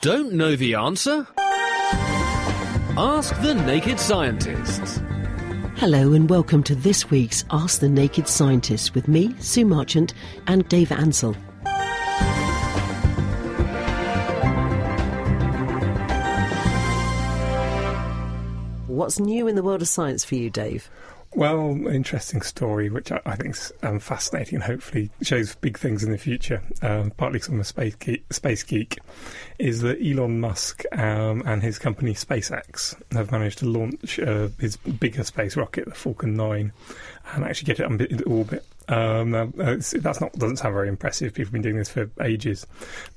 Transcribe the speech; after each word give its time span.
Don't 0.00 0.32
know 0.32 0.54
the 0.54 0.76
answer? 0.76 1.26
Ask 2.96 3.34
the 3.42 3.52
Naked 3.66 3.98
Scientists. 3.98 5.00
Hello 5.74 6.12
and 6.12 6.30
welcome 6.30 6.62
to 6.62 6.76
this 6.76 7.10
week's 7.10 7.44
Ask 7.50 7.80
the 7.80 7.88
Naked 7.88 8.28
Scientists 8.28 8.94
with 8.94 9.08
me, 9.08 9.34
Sue 9.40 9.64
Marchant, 9.64 10.14
and 10.46 10.68
Dave 10.68 10.92
Ansell. 10.92 11.34
What's 18.86 19.18
new 19.18 19.48
in 19.48 19.56
the 19.56 19.64
world 19.64 19.82
of 19.82 19.88
science 19.88 20.24
for 20.24 20.36
you, 20.36 20.48
Dave? 20.48 20.88
Well, 21.34 21.86
interesting 21.88 22.40
story, 22.40 22.88
which 22.88 23.12
I, 23.12 23.20
I 23.26 23.36
think 23.36 23.54
is 23.54 23.72
um, 23.82 23.98
fascinating 23.98 24.56
and 24.56 24.64
hopefully 24.64 25.10
shows 25.20 25.54
big 25.56 25.78
things 25.78 26.02
in 26.02 26.10
the 26.10 26.18
future, 26.18 26.62
um, 26.80 27.10
partly 27.16 27.38
because 27.38 27.52
I'm 27.52 27.60
a 27.60 27.64
space 27.64 27.94
geek, 27.96 28.32
space 28.32 28.62
geek, 28.62 28.98
is 29.58 29.82
that 29.82 30.00
Elon 30.00 30.40
Musk 30.40 30.84
um, 30.92 31.42
and 31.44 31.62
his 31.62 31.78
company 31.78 32.14
SpaceX 32.14 33.00
have 33.12 33.30
managed 33.30 33.58
to 33.58 33.66
launch 33.66 34.18
uh, 34.18 34.48
his 34.58 34.76
bigger 34.76 35.22
space 35.22 35.54
rocket, 35.54 35.84
the 35.84 35.94
Falcon 35.94 36.34
9, 36.34 36.72
and 37.34 37.44
actually 37.44 37.66
get 37.66 37.80
it 37.80 38.10
into 38.10 38.24
orbit. 38.24 38.64
Um, 38.88 39.34
uh, 39.34 39.46
that's 40.00 40.20
not 40.22 40.32
doesn't 40.32 40.56
sound 40.56 40.72
very 40.72 40.88
impressive. 40.88 41.34
People 41.34 41.48
have 41.48 41.52
been 41.52 41.62
doing 41.62 41.76
this 41.76 41.90
for 41.90 42.10
ages, 42.22 42.66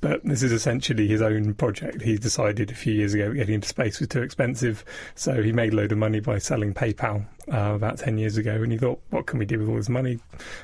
but 0.02 0.22
this 0.22 0.42
is 0.42 0.52
essentially 0.52 1.08
his 1.08 1.22
own 1.22 1.54
project. 1.54 2.02
He 2.02 2.18
decided 2.18 2.70
a 2.70 2.74
few 2.74 2.92
years 2.92 3.14
ago 3.14 3.32
getting 3.32 3.54
into 3.54 3.68
space 3.68 3.98
was 3.98 4.08
too 4.08 4.20
expensive, 4.20 4.84
so 5.14 5.42
he 5.42 5.50
made 5.50 5.72
a 5.72 5.76
load 5.76 5.92
of 5.92 5.96
money 5.96 6.20
by 6.20 6.36
selling 6.38 6.74
PayPal 6.74 7.24
uh, 7.52 7.74
about 7.74 7.98
10 7.98 8.18
years 8.18 8.36
ago 8.36 8.54
and 8.54 8.72
he 8.72 8.78
thought, 8.78 9.00
what 9.10 9.26
can 9.26 9.38
we 9.38 9.44
do 9.44 9.58
with 9.58 9.68
all 9.68 9.76
this 9.76 9.88
money? 9.88 10.18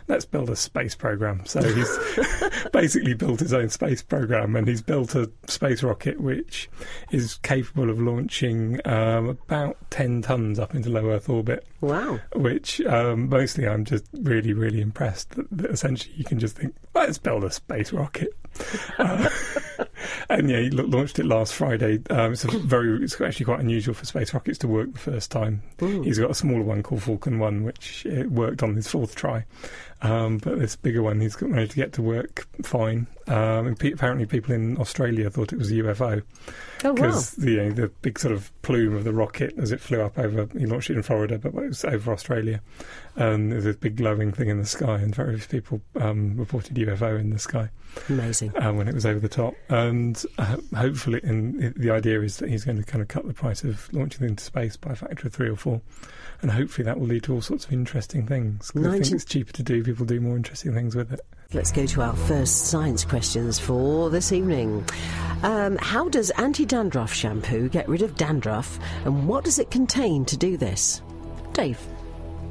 Let's 0.07 0.25
build 0.25 0.51
a 0.51 0.57
space 0.57 0.95
program. 0.95 1.45
So 1.47 1.63
he's 1.63 1.99
basically 2.73 3.15
built 3.15 3.41
his 3.41 3.53
own 3.53 3.69
space 3.69 4.03
program 4.03 4.57
and 4.57 4.69
he's 4.69 4.83
built 4.83 5.15
a 5.15 5.31
space 5.47 5.83
rocket 5.83 6.21
which 6.21 6.69
is 7.11 7.37
capable 7.39 7.91
of 7.91 8.01
launching 8.01 8.81
um, 8.85 9.29
about 9.29 9.77
10 9.91 10.23
tons 10.23 10.59
up 10.59 10.75
into 10.75 10.91
low 10.91 11.11
Earth 11.11 11.29
orbit. 11.29 11.67
Wow. 11.81 12.21
Which 12.35 12.81
um, 12.83 13.29
mostly 13.29 13.67
I'm 13.67 13.85
just 13.85 14.05
really, 14.13 14.53
really 14.53 14.81
impressed 14.81 15.31
that, 15.31 15.47
that 15.51 15.71
essentially 15.71 16.15
you 16.17 16.25
can 16.25 16.39
just 16.39 16.57
think, 16.57 16.75
let's 16.95 17.19
build 17.19 17.45
a 17.45 17.51
space 17.51 17.93
rocket. 17.93 18.31
And 20.31 20.51
yeah, 20.51 20.61
he 20.61 20.71
launched 20.71 21.19
it 21.19 21.25
last 21.25 21.55
Friday. 21.55 22.03
Um, 22.11 22.33
it's 22.33 22.45
very, 22.45 23.03
it's 23.03 23.19
actually 23.19 23.47
quite 23.47 23.61
unusual 23.61 23.95
for 23.95 24.05
space 24.05 24.35
rockets 24.35 24.59
to 24.59 24.69
work 24.69 24.93
the 24.93 24.99
first 24.99 25.31
time. 25.31 25.63
Ooh. 25.83 26.03
He's 26.03 26.19
got 26.19 26.31
a 26.31 26.35
smaller 26.35 26.63
one 26.63 26.83
called 26.83 27.03
Falcon 27.03 27.39
One, 27.39 27.65
which 27.65 28.07
worked 28.29 28.63
on 28.63 28.77
his 28.77 28.89
fourth 28.89 29.15
try. 29.15 29.47
Um, 30.03 30.39
but 30.39 30.59
this 30.59 30.77
bigger 30.77 31.03
one, 31.03 31.21
he's 31.21 31.41
managed 31.41 31.73
to 31.73 31.77
get 31.77 31.95
to 31.95 32.03
work 32.03 32.47
fine. 32.63 33.07
Um, 33.29 33.75
pe- 33.75 33.93
apparently, 33.93 34.27
people 34.27 34.55
in 34.55 34.79
Australia 34.79 35.31
thought 35.31 35.53
it 35.53 35.59
was 35.59 35.71
a 35.71 35.75
UFO 35.75 36.23
because 36.79 37.39
oh, 37.39 37.43
wow. 37.43 37.51
you 37.51 37.57
know, 37.57 37.71
the 37.73 37.89
big 38.03 38.19
sort 38.19 38.33
of 38.33 38.51
plume 38.63 38.97
of 38.97 39.05
the 39.05 39.13
rocket 39.13 39.55
as 39.59 39.71
it 39.71 39.81
flew 39.81 40.01
up 40.01 40.19
over. 40.19 40.49
He 40.59 40.67
launched 40.67 40.91
it 40.91 40.97
in 40.97 41.03
Florida, 41.03 41.39
but 41.39 41.49
it 41.49 41.69
was 41.69 41.85
over 41.85 42.13
Australia. 42.13 42.61
Um, 43.17 43.51
there's 43.51 43.67
a 43.67 43.75
big 43.75 43.97
glowing 43.97 44.33
thing 44.33 44.49
in 44.49 44.59
the 44.59 44.67
sky, 44.67 44.99
and 44.99 45.15
various 45.15 45.47
people 45.47 45.81
um, 46.01 46.37
reported 46.37 46.77
UFO 46.77 47.19
in 47.19 47.31
the 47.31 47.39
sky. 47.39 47.71
Amazing. 48.09 48.57
Uh, 48.57 48.73
when 48.73 48.89
it 48.89 48.95
was 48.95 49.05
over 49.05 49.19
the 49.19 49.29
top, 49.29 49.55
and 49.69 50.25
uh, 50.39 50.57
hopefully, 50.75 51.21
and 51.23 51.75
the 51.75 51.91
idea 51.91 52.21
is 52.23 52.39
that 52.39 52.49
he's 52.49 52.65
going 52.65 52.79
to 52.79 52.85
kind 52.85 53.03
of 53.03 53.09
cut 53.09 53.27
the 53.27 53.35
price 53.35 53.65
of 53.65 53.93
launching 53.93 54.27
into 54.27 54.43
space 54.43 54.77
by 54.77 54.93
a 54.93 54.97
factor 54.97 55.27
of 55.27 55.35
three 55.35 55.49
or 55.49 55.57
four 55.57 55.81
and 56.41 56.51
hopefully 56.51 56.85
that 56.85 56.99
will 56.99 57.07
lead 57.07 57.25
to 57.25 57.35
all 57.35 57.41
sorts 57.41 57.65
of 57.65 57.73
interesting 57.73 58.27
things. 58.27 58.73
19... 58.75 58.91
I 58.91 58.93
think 58.93 59.13
it's 59.13 59.25
cheaper 59.25 59.53
to 59.53 59.63
do. 59.63 59.83
People 59.83 60.07
do 60.07 60.21
more 60.21 60.37
interesting 60.37 60.73
things 60.73 60.95
with 60.95 61.13
it. 61.13 61.21
Let's 61.55 61.73
go 61.73 61.87
to 61.87 62.03
our 62.03 62.15
first 62.15 62.67
science 62.67 63.07
questions 63.07 63.59
for 63.59 64.11
this 64.11 64.33
evening. 64.33 64.85
Um, 65.43 65.79
how 65.81 66.11
does 66.11 66.29
anti 66.33 66.67
dandruff 66.67 67.11
shampoo 67.11 67.71
get 67.71 67.89
rid 67.89 68.03
of 68.03 68.17
dandruff, 68.17 68.79
and 69.07 69.27
what 69.27 69.45
does 69.45 69.59
it 69.59 69.71
contain 69.71 70.27
to 70.27 70.37
do 70.37 70.59
this? 70.59 71.01
Dave. 71.55 71.81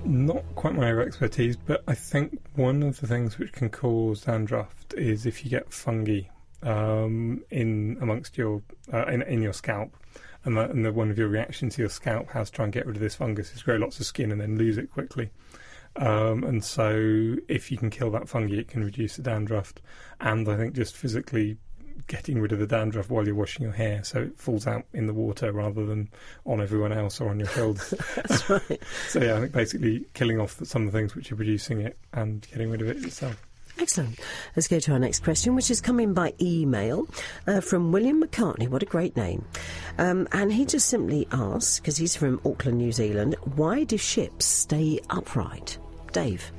Not 0.03 0.43
quite 0.55 0.73
my 0.73 0.89
expertise, 0.89 1.55
but 1.57 1.83
I 1.87 1.93
think 1.93 2.39
one 2.55 2.81
of 2.81 2.99
the 2.99 3.05
things 3.05 3.37
which 3.37 3.51
can 3.51 3.69
cause 3.69 4.21
dandruff 4.21 4.73
is 4.95 5.27
if 5.27 5.45
you 5.45 5.51
get 5.51 5.71
fungi 5.71 6.21
um, 6.63 7.43
in 7.51 7.99
amongst 8.01 8.35
your 8.35 8.63
uh, 8.91 9.05
in, 9.05 9.21
in 9.21 9.43
your 9.43 9.53
scalp 9.53 9.95
and, 10.43 10.57
that, 10.57 10.71
and 10.71 10.83
the, 10.83 10.91
one 10.91 11.11
of 11.11 11.19
your 11.19 11.27
reactions 11.27 11.75
to 11.75 11.83
your 11.83 11.89
scalp 11.89 12.29
has 12.31 12.49
to 12.49 12.55
try 12.55 12.63
and 12.63 12.73
get 12.73 12.87
rid 12.87 12.95
of 12.95 13.01
this 13.01 13.13
fungus 13.13 13.53
is 13.53 13.61
grow 13.61 13.75
lots 13.75 13.99
of 13.99 14.07
skin 14.07 14.31
and 14.31 14.41
then 14.41 14.57
lose 14.57 14.79
it 14.79 14.89
quickly. 14.91 15.29
Um, 15.97 16.43
and 16.43 16.63
so, 16.63 17.35
if 17.47 17.71
you 17.71 17.77
can 17.77 17.89
kill 17.89 18.11
that 18.11 18.29
fungi, 18.29 18.55
it 18.55 18.67
can 18.67 18.83
reduce 18.83 19.15
the 19.15 19.23
dandruff. 19.23 19.73
And 20.19 20.47
I 20.47 20.55
think 20.55 20.75
just 20.75 20.95
physically 20.95 21.57
getting 22.07 22.39
rid 22.39 22.51
of 22.51 22.59
the 22.59 22.67
dandruff 22.67 23.09
while 23.09 23.25
you're 23.25 23.35
washing 23.35 23.63
your 23.63 23.73
hair, 23.73 24.03
so 24.03 24.21
it 24.21 24.39
falls 24.39 24.65
out 24.67 24.85
in 24.93 25.07
the 25.07 25.13
water 25.13 25.51
rather 25.51 25.85
than 25.85 26.09
on 26.45 26.61
everyone 26.61 26.91
else 26.91 27.19
or 27.19 27.29
on 27.29 27.39
your 27.39 27.47
shoulders. 27.55 27.93
That's 28.15 28.49
right. 28.49 28.81
so 29.09 29.21
yeah, 29.21 29.35
I 29.35 29.39
think 29.41 29.51
basically 29.51 30.05
killing 30.13 30.39
off 30.39 30.59
some 30.63 30.85
of 30.85 30.91
the 30.91 30.97
things 30.97 31.15
which 31.15 31.31
are 31.31 31.35
producing 31.35 31.81
it 31.81 31.97
and 32.13 32.47
getting 32.51 32.69
rid 32.69 32.81
of 32.81 32.87
it 32.87 33.03
itself. 33.03 33.43
Excellent. 33.79 34.19
Let's 34.55 34.67
go 34.67 34.79
to 34.79 34.93
our 34.93 34.99
next 34.99 35.23
question, 35.23 35.53
which 35.53 35.69
is 35.69 35.81
coming 35.81 36.13
by 36.13 36.33
email 36.41 37.07
uh, 37.45 37.61
from 37.61 37.91
William 37.91 38.23
McCartney. 38.23 38.67
What 38.67 38.81
a 38.81 38.87
great 38.87 39.15
name. 39.15 39.45
Um, 39.99 40.27
and 40.31 40.51
he 40.51 40.65
just 40.65 40.87
simply 40.87 41.27
asks, 41.31 41.79
because 41.79 41.97
he's 41.97 42.15
from 42.15 42.41
Auckland, 42.43 42.79
New 42.79 42.91
Zealand, 42.91 43.35
why 43.55 43.83
do 43.83 43.95
ships 43.97 44.45
stay 44.45 44.99
upright? 45.11 45.77
Dave. 46.23 46.51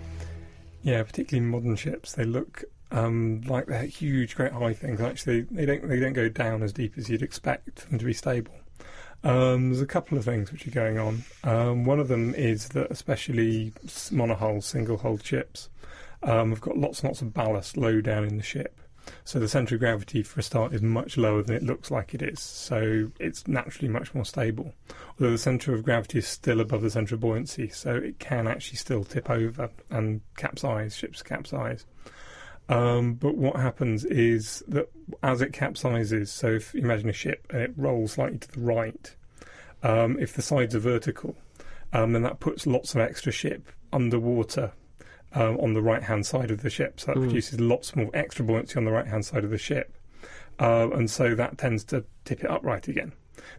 Yeah, 0.82 1.02
particularly 1.02 1.48
modern 1.48 1.76
ships. 1.76 2.12
They 2.12 2.24
look 2.24 2.64
um, 2.90 3.42
like 3.46 3.66
they're 3.66 3.82
huge, 3.82 4.34
great 4.36 4.52
high 4.52 4.72
things. 4.72 5.00
Actually, 5.00 5.42
they 5.42 5.66
don't 5.66 5.88
they 5.88 5.98
don't 5.98 6.12
go 6.12 6.28
down 6.28 6.62
as 6.62 6.72
deep 6.72 6.94
as 6.96 7.08
you'd 7.08 7.22
expect 7.22 7.88
them 7.88 7.98
to 7.98 8.04
be 8.04 8.12
stable. 8.12 8.54
Um, 9.24 9.70
there's 9.70 9.82
a 9.82 9.86
couple 9.86 10.16
of 10.16 10.24
things 10.24 10.52
which 10.52 10.66
are 10.66 10.70
going 10.70 10.98
on. 10.98 11.24
Um, 11.42 11.84
one 11.84 11.98
of 11.98 12.06
them 12.08 12.34
is 12.34 12.68
that 12.68 12.90
especially 12.90 13.72
monohull, 13.84 14.62
single-hull 14.62 15.18
ships 15.18 15.68
um, 16.22 16.50
we've 16.50 16.60
got 16.60 16.76
lots 16.76 17.00
and 17.00 17.10
lots 17.10 17.22
of 17.22 17.32
ballast 17.32 17.76
low 17.76 18.00
down 18.00 18.24
in 18.24 18.36
the 18.36 18.42
ship. 18.42 18.80
So 19.24 19.38
the 19.38 19.48
centre 19.48 19.74
of 19.74 19.80
gravity, 19.80 20.22
for 20.22 20.40
a 20.40 20.42
start, 20.42 20.72
is 20.72 20.82
much 20.82 21.16
lower 21.16 21.42
than 21.42 21.56
it 21.56 21.62
looks 21.62 21.90
like 21.90 22.14
it 22.14 22.22
is. 22.22 22.40
So 22.40 23.10
it's 23.18 23.46
naturally 23.46 23.88
much 23.88 24.14
more 24.14 24.24
stable. 24.24 24.74
Although 25.18 25.32
the 25.32 25.38
centre 25.38 25.74
of 25.74 25.84
gravity 25.84 26.18
is 26.18 26.28
still 26.28 26.60
above 26.60 26.82
the 26.82 26.90
centre 26.90 27.14
of 27.14 27.20
buoyancy, 27.20 27.68
so 27.68 27.94
it 27.94 28.18
can 28.18 28.46
actually 28.46 28.76
still 28.76 29.04
tip 29.04 29.28
over 29.30 29.70
and 29.90 30.20
capsize, 30.36 30.96
ships 30.96 31.22
capsize. 31.22 31.84
Um, 32.68 33.14
but 33.14 33.36
what 33.36 33.56
happens 33.56 34.04
is 34.04 34.62
that 34.68 34.90
as 35.22 35.40
it 35.40 35.52
capsizes, 35.52 36.28
so 36.28 36.48
if 36.48 36.74
you 36.74 36.82
imagine 36.82 37.08
a 37.08 37.14
ship 37.14 37.46
and 37.50 37.62
it 37.62 37.72
rolls 37.76 38.12
slightly 38.12 38.38
to 38.38 38.52
the 38.52 38.60
right, 38.60 39.14
um, 39.82 40.18
if 40.18 40.34
the 40.34 40.42
sides 40.42 40.74
are 40.74 40.80
vertical, 40.80 41.36
um, 41.92 42.12
then 42.12 42.22
that 42.22 42.40
puts 42.40 42.66
lots 42.66 42.94
of 42.94 43.00
extra 43.00 43.32
ship 43.32 43.68
underwater 43.92 44.72
um, 45.32 45.58
on 45.58 45.74
the 45.74 45.82
right 45.82 46.02
hand 46.02 46.26
side 46.26 46.50
of 46.50 46.62
the 46.62 46.70
ship. 46.70 47.00
So 47.00 47.06
that 47.06 47.16
mm. 47.16 47.24
produces 47.24 47.60
lots 47.60 47.94
more 47.94 48.10
extra 48.14 48.44
buoyancy 48.44 48.76
on 48.76 48.84
the 48.84 48.92
right 48.92 49.06
hand 49.06 49.24
side 49.24 49.44
of 49.44 49.50
the 49.50 49.58
ship. 49.58 49.94
Uh, 50.58 50.88
and 50.92 51.10
so 51.10 51.34
that 51.34 51.58
tends 51.58 51.84
to 51.84 52.04
tip 52.24 52.42
it 52.42 52.50
upright 52.50 52.88
again. 52.88 53.12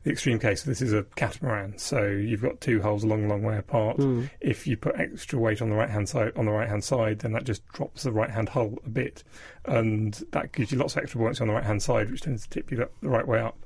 The 0.04 0.12
extreme 0.12 0.40
case 0.40 0.64
this 0.64 0.82
is 0.82 0.94
a 0.94 1.04
catamaran. 1.16 1.78
So 1.78 2.06
you've 2.06 2.42
got 2.42 2.60
two 2.62 2.82
hulls 2.82 3.04
a 3.04 3.08
long, 3.08 3.28
long 3.28 3.44
way 3.44 3.58
apart. 3.58 3.98
Mm. 3.98 4.30
If 4.42 4.68
you 4.68 4.78
put 4.78 5.00
extra 5.00 5.40
weight 5.40 5.62
on 5.62 5.70
the 5.70 5.76
right 5.76 5.90
hand 5.90 6.10
side, 6.10 6.34
on 6.36 6.46
the 6.46 6.52
right 6.52 6.68
hand 6.68 6.84
side, 6.84 7.20
then 7.20 7.32
that 7.34 7.46
just 7.46 7.66
drops 7.68 8.04
the 8.04 8.12
right 8.12 8.30
hand 8.30 8.50
hull 8.50 8.78
a 8.86 8.90
bit, 8.90 9.24
and 9.66 10.22
that 10.32 10.52
gives 10.52 10.72
you 10.72 10.78
lots 10.78 10.96
of 10.96 11.04
extra 11.04 11.20
buoyancy 11.20 11.42
on 11.42 11.48
the 11.48 11.54
right 11.54 11.64
hand 11.64 11.82
side, 11.82 12.12
which 12.12 12.22
tends 12.22 12.44
to 12.44 12.50
tip 12.50 12.72
you 12.72 12.78
the 13.02 13.10
right 13.10 13.28
way 13.28 13.40
up. 13.40 13.58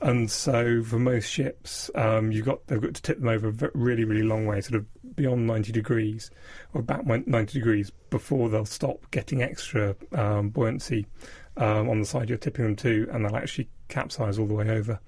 And 0.00 0.30
so 0.30 0.82
for 0.82 0.98
most 0.98 1.26
ships, 1.26 1.90
um, 1.94 2.32
you've 2.32 2.46
got 2.46 2.66
they've 2.66 2.80
got 2.80 2.94
to 2.94 3.02
tip 3.02 3.18
them 3.18 3.28
over 3.28 3.48
a 3.48 3.70
really 3.74 4.04
really 4.04 4.22
long 4.22 4.46
way, 4.46 4.60
sort 4.60 4.76
of 4.76 5.16
beyond 5.16 5.46
ninety 5.46 5.72
degrees 5.72 6.30
or 6.72 6.80
about 6.80 7.06
ninety 7.06 7.58
degrees 7.58 7.92
before 8.08 8.48
they'll 8.48 8.64
stop 8.64 9.10
getting 9.10 9.42
extra 9.42 9.94
um, 10.12 10.48
buoyancy 10.48 11.06
um, 11.56 11.90
on 11.90 12.00
the 12.00 12.06
side 12.06 12.28
you're 12.28 12.38
tipping 12.38 12.64
them 12.64 12.76
to, 12.76 13.08
and 13.12 13.24
they'll 13.24 13.36
actually 13.36 13.68
capsize 13.88 14.38
all 14.38 14.46
the 14.46 14.54
way 14.54 14.70
over. 14.70 14.98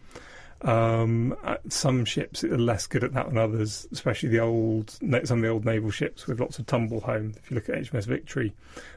Um, 0.62 1.36
some 1.68 2.04
ships 2.04 2.44
are 2.44 2.56
less 2.56 2.86
good 2.86 3.02
at 3.02 3.12
that 3.14 3.28
than 3.28 3.38
others, 3.38 3.88
especially 3.90 4.28
the 4.28 4.40
old 4.40 4.90
some 4.90 5.38
of 5.38 5.42
the 5.42 5.48
old 5.48 5.64
naval 5.64 5.90
ships 5.90 6.26
with 6.26 6.40
lots 6.40 6.58
of 6.58 6.66
tumble 6.66 7.00
home. 7.00 7.34
If 7.36 7.50
you 7.50 7.56
look 7.56 7.68
at 7.68 7.76
HMS 7.76 8.06
Victory, 8.06 8.54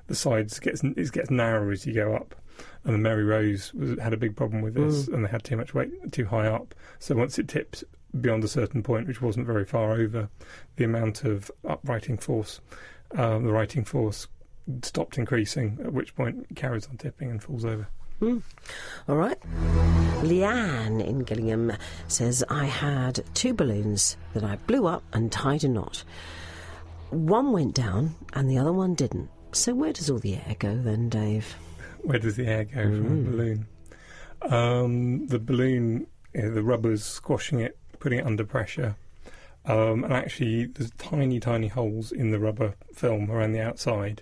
the 0.07 0.15
sides 0.15 0.59
gets 0.59 0.83
it 0.83 1.11
gets 1.11 1.31
narrower 1.31 1.71
as 1.71 1.85
you 1.85 1.93
go 1.93 2.15
up, 2.15 2.35
and 2.83 2.93
the 2.93 2.99
Mary 2.99 3.23
Rose 3.23 3.73
was, 3.73 3.99
had 3.99 4.13
a 4.13 4.17
big 4.17 4.35
problem 4.35 4.61
with 4.61 4.73
this, 4.75 5.07
and 5.07 5.25
they 5.25 5.29
had 5.29 5.43
too 5.43 5.57
much 5.57 5.73
weight 5.73 6.11
too 6.11 6.25
high 6.25 6.47
up. 6.47 6.75
So 6.99 7.15
once 7.15 7.37
it 7.39 7.47
tipped 7.47 7.83
beyond 8.21 8.43
a 8.43 8.47
certain 8.47 8.83
point, 8.83 9.07
which 9.07 9.21
wasn't 9.21 9.47
very 9.47 9.65
far 9.65 9.93
over, 9.93 10.29
the 10.77 10.83
amount 10.85 11.23
of 11.23 11.51
uprighting 11.67 12.17
force, 12.17 12.61
uh, 13.17 13.39
the 13.39 13.51
righting 13.51 13.83
force, 13.83 14.27
stopped 14.83 15.17
increasing. 15.17 15.79
At 15.83 15.93
which 15.93 16.15
point, 16.15 16.47
it 16.49 16.55
carries 16.55 16.87
on 16.87 16.97
tipping 16.97 17.29
and 17.29 17.41
falls 17.41 17.65
over. 17.65 17.87
All 18.21 19.15
right. 19.15 19.37
Leanne 20.21 21.05
in 21.05 21.19
Gillingham 21.19 21.73
says, 22.07 22.43
I 22.49 22.65
had 22.65 23.23
two 23.33 23.53
balloons 23.53 24.17
that 24.33 24.43
I 24.43 24.55
blew 24.55 24.87
up 24.87 25.03
and 25.13 25.31
tied 25.31 25.63
a 25.63 25.67
knot. 25.67 26.03
One 27.09 27.51
went 27.51 27.75
down 27.75 28.15
and 28.33 28.49
the 28.49 28.57
other 28.57 28.73
one 28.73 28.95
didn't. 28.95 29.29
So 29.51 29.73
where 29.73 29.93
does 29.93 30.09
all 30.09 30.19
the 30.19 30.35
air 30.35 30.55
go 30.57 30.75
then, 30.75 31.09
Dave? 31.09 31.55
Where 32.05 32.19
does 32.19 32.35
the 32.35 32.47
air 32.47 32.65
go 32.65 32.83
from 32.83 33.05
a 33.05 33.31
balloon? 33.31 33.67
Um, 34.43 35.27
the 35.27 35.39
balloon, 35.39 36.07
yeah, 36.33 36.49
the 36.49 36.63
rubber's 36.63 37.03
squashing 37.03 37.59
it, 37.59 37.77
putting 37.99 38.19
it 38.19 38.25
under 38.25 38.43
pressure. 38.43 38.95
Um, 39.65 40.03
and 40.03 40.13
actually, 40.13 40.65
there's 40.65 40.91
tiny, 40.91 41.39
tiny 41.39 41.67
holes 41.67 42.11
in 42.11 42.29
the 42.31 42.39
rubber 42.39 42.75
film 42.93 43.31
around 43.31 43.53
the 43.53 43.61
outside, 43.61 44.21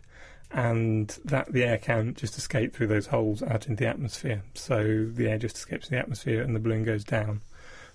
and 0.51 1.09
that 1.25 1.51
the 1.51 1.63
air 1.65 1.77
can 1.77 2.13
just 2.13 2.37
escape 2.37 2.73
through 2.73 2.87
those 2.87 3.07
holes 3.07 3.43
out 3.43 3.67
into 3.67 3.83
the 3.83 3.89
atmosphere. 3.89 4.43
So 4.53 5.05
the 5.11 5.29
air 5.29 5.37
just 5.37 5.57
escapes 5.57 5.89
the 5.89 5.97
atmosphere, 5.97 6.41
and 6.41 6.55
the 6.55 6.59
balloon 6.59 6.85
goes 6.85 7.03
down. 7.03 7.41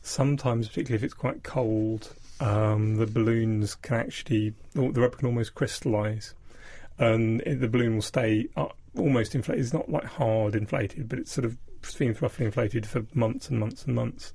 Sometimes, 0.02 0.68
particularly 0.68 0.96
if 0.96 1.02
it's 1.04 1.14
quite 1.14 1.42
cold, 1.42 2.12
um, 2.40 2.96
the 2.96 3.06
balloons 3.06 3.74
can 3.74 3.96
actually, 3.96 4.54
or 4.76 4.92
the 4.92 5.00
rubber 5.00 5.16
can 5.16 5.26
almost 5.26 5.54
crystallise, 5.54 6.34
and 6.98 7.40
the 7.40 7.68
balloon 7.68 7.94
will 7.94 8.02
stay 8.02 8.48
up, 8.56 8.76
almost 8.96 9.34
inflated. 9.34 9.64
It's 9.64 9.74
not 9.74 9.90
like 9.90 10.04
hard 10.04 10.54
inflated, 10.54 11.08
but 11.08 11.18
it's 11.18 11.32
sort 11.32 11.44
of 11.44 11.56
been 11.98 12.16
roughly 12.20 12.46
inflated 12.46 12.86
for 12.86 13.04
months 13.14 13.48
and 13.48 13.58
months 13.58 13.84
and 13.84 13.94
months. 13.94 14.32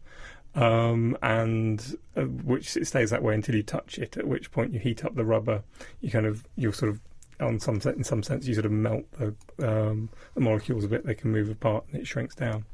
Um, 0.56 1.18
and 1.24 1.98
uh, 2.16 2.22
which 2.22 2.78
it 2.78 2.86
stays 2.86 3.10
that 3.10 3.24
way 3.24 3.34
until 3.34 3.56
you 3.56 3.64
touch 3.64 3.98
it. 3.98 4.18
At 4.18 4.28
which 4.28 4.52
point 4.52 4.74
you 4.74 4.80
heat 4.80 5.04
up 5.04 5.16
the 5.16 5.26
rubber. 5.26 5.64
You 6.02 6.12
kind 6.12 6.26
of 6.26 6.46
you're 6.56 6.74
sort 6.74 6.92
of 6.92 7.02
on 7.40 7.60
some 7.60 7.82
in 7.86 8.04
some 8.04 8.22
sense 8.22 8.46
you 8.46 8.54
sort 8.54 8.66
of 8.66 8.72
melt 8.72 9.06
the, 9.14 9.36
um, 9.68 10.10
the 10.36 10.42
molecules 10.42 10.84
a 10.84 10.88
bit. 10.88 11.06
They 11.06 11.16
can 11.16 11.32
move 11.32 11.50
apart 11.50 11.86
and 11.92 12.00
it 12.00 12.08
shrinks 12.08 12.36
down. 12.36 12.66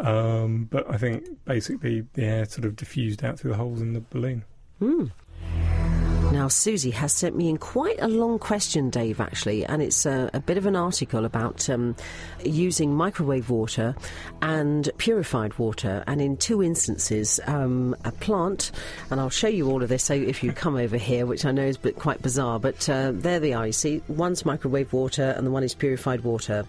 Um, 0.00 0.64
but 0.64 0.90
I 0.90 0.96
think 0.96 1.24
basically 1.44 2.04
the 2.14 2.24
air 2.24 2.44
sort 2.46 2.64
of 2.64 2.74
diffused 2.74 3.24
out 3.24 3.38
through 3.38 3.52
the 3.52 3.56
holes 3.56 3.80
in 3.80 3.92
the 3.92 4.00
balloon. 4.00 4.44
Now, 6.34 6.48
Susie 6.48 6.90
has 6.90 7.12
sent 7.12 7.36
me 7.36 7.48
in 7.48 7.58
quite 7.58 8.02
a 8.02 8.08
long 8.08 8.40
question, 8.40 8.90
Dave, 8.90 9.20
actually, 9.20 9.64
and 9.64 9.80
it's 9.80 10.04
a, 10.04 10.28
a 10.34 10.40
bit 10.40 10.58
of 10.58 10.66
an 10.66 10.74
article 10.74 11.24
about 11.24 11.70
um, 11.70 11.94
using 12.44 12.92
microwave 12.92 13.50
water 13.50 13.94
and 14.42 14.90
purified 14.98 15.56
water. 15.58 16.02
And 16.08 16.20
in 16.20 16.36
two 16.36 16.60
instances, 16.60 17.38
um, 17.46 17.94
a 18.04 18.10
plant, 18.10 18.72
and 19.12 19.20
I'll 19.20 19.30
show 19.30 19.46
you 19.46 19.70
all 19.70 19.84
of 19.84 19.88
this 19.88 20.02
so 20.02 20.14
if 20.14 20.42
you 20.42 20.52
come 20.52 20.74
over 20.74 20.96
here, 20.96 21.24
which 21.24 21.44
I 21.44 21.52
know 21.52 21.66
is 21.66 21.78
quite 21.94 22.20
bizarre, 22.20 22.58
but 22.58 22.88
uh, 22.88 23.12
there 23.14 23.38
they 23.38 23.52
are. 23.52 23.68
You 23.68 23.72
see, 23.72 24.02
one's 24.08 24.44
microwave 24.44 24.92
water 24.92 25.34
and 25.36 25.46
the 25.46 25.52
one 25.52 25.62
is 25.62 25.72
purified 25.72 26.24
water. 26.24 26.66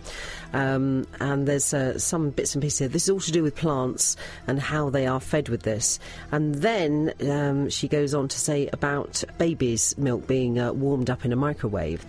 Um, 0.53 1.07
and 1.19 1.47
there's 1.47 1.73
uh, 1.73 1.97
some 1.97 2.29
bits 2.29 2.53
and 2.53 2.61
pieces 2.61 2.79
here. 2.79 2.87
This 2.87 3.05
is 3.05 3.09
all 3.09 3.19
to 3.19 3.31
do 3.31 3.41
with 3.41 3.55
plants 3.55 4.15
and 4.45 4.59
how 4.59 4.91
they 4.91 5.07
are 5.07 5.19
fed 5.19 5.49
with 5.49 5.63
this. 5.63 5.99
And 6.31 6.53
then 6.53 7.13
um, 7.27 7.71
she 7.71 7.87
goes 7.87 8.13
on 8.13 8.27
to 8.27 8.37
say 8.37 8.69
about 8.71 9.23
baby's 9.55 9.97
milk 9.97 10.27
being 10.27 10.59
uh, 10.59 10.73
warmed 10.73 11.09
up 11.09 11.23
in 11.23 11.31
a 11.31 11.35
microwave. 11.35 12.05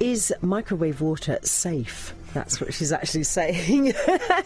Is 0.00 0.34
microwave 0.40 1.00
water 1.00 1.38
safe? 1.42 2.14
That's 2.34 2.60
what 2.60 2.74
she's 2.74 2.90
actually 2.90 3.22
saying 3.38 3.94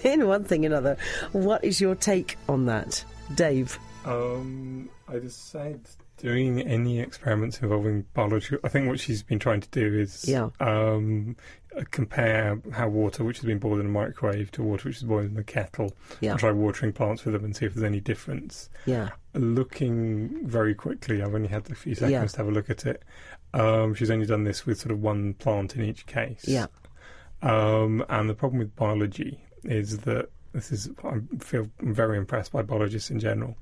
in 0.02 0.26
one 0.26 0.44
thing 0.44 0.66
another. 0.66 0.98
What 1.32 1.64
is 1.64 1.80
your 1.80 1.94
take 1.94 2.36
on 2.50 2.66
that, 2.66 3.02
Dave? 3.34 3.78
Um, 4.04 4.90
I 5.08 5.18
just 5.18 5.50
said 5.50 5.80
doing 6.24 6.58
any 6.62 7.00
experiments 7.00 7.60
involving 7.60 8.06
biology. 8.14 8.56
I 8.64 8.68
think 8.70 8.88
what 8.88 8.98
she's 8.98 9.22
been 9.22 9.38
trying 9.38 9.60
to 9.60 9.68
do 9.68 9.92
is 9.98 10.24
Yeah. 10.26 10.48
um, 10.58 11.36
uh, 11.76 11.82
compare 11.90 12.58
how 12.72 12.88
water 12.88 13.22
which 13.24 13.36
has 13.38 13.44
been 13.44 13.58
boiled 13.58 13.80
in 13.80 13.86
a 13.86 13.90
microwave 13.90 14.50
to 14.52 14.62
water 14.62 14.88
which 14.88 14.96
is 14.96 15.02
boiled 15.02 15.30
in 15.30 15.36
a 15.36 15.42
kettle. 15.44 15.94
Yeah. 16.22 16.30
And 16.30 16.40
try 16.40 16.50
watering 16.50 16.94
plants 16.94 17.26
with 17.26 17.34
them 17.34 17.44
and 17.44 17.54
see 17.54 17.66
if 17.66 17.74
there's 17.74 17.84
any 17.84 18.00
difference. 18.00 18.70
Yeah. 18.86 19.10
Looking 19.34 20.46
very 20.48 20.74
quickly, 20.74 21.20
I've 21.22 21.34
only 21.34 21.48
had 21.48 21.70
a 21.70 21.74
few 21.74 21.94
seconds 21.94 22.12
Yeah. 22.12 22.24
to 22.26 22.36
have 22.38 22.48
a 22.48 22.52
look 22.52 22.70
at 22.70 22.86
it. 22.86 23.02
Um, 23.52 23.94
she's 23.94 24.10
only 24.10 24.24
done 24.24 24.44
this 24.44 24.64
with 24.64 24.78
sort 24.80 24.92
of 24.92 25.02
one 25.02 25.34
plant 25.34 25.76
in 25.76 25.82
each 25.84 26.06
case. 26.06 26.44
Yeah. 26.48 26.66
Um, 27.42 28.02
and 28.08 28.30
the 28.30 28.34
problem 28.34 28.60
with 28.60 28.74
biology 28.74 29.40
is 29.64 29.98
that 29.98 30.30
this 30.54 30.70
is 30.70 30.88
I 31.02 31.18
feel 31.40 31.68
very 31.80 32.16
impressed 32.16 32.52
by 32.52 32.62
biologists 32.62 33.10
in 33.10 33.18
general. 33.18 33.56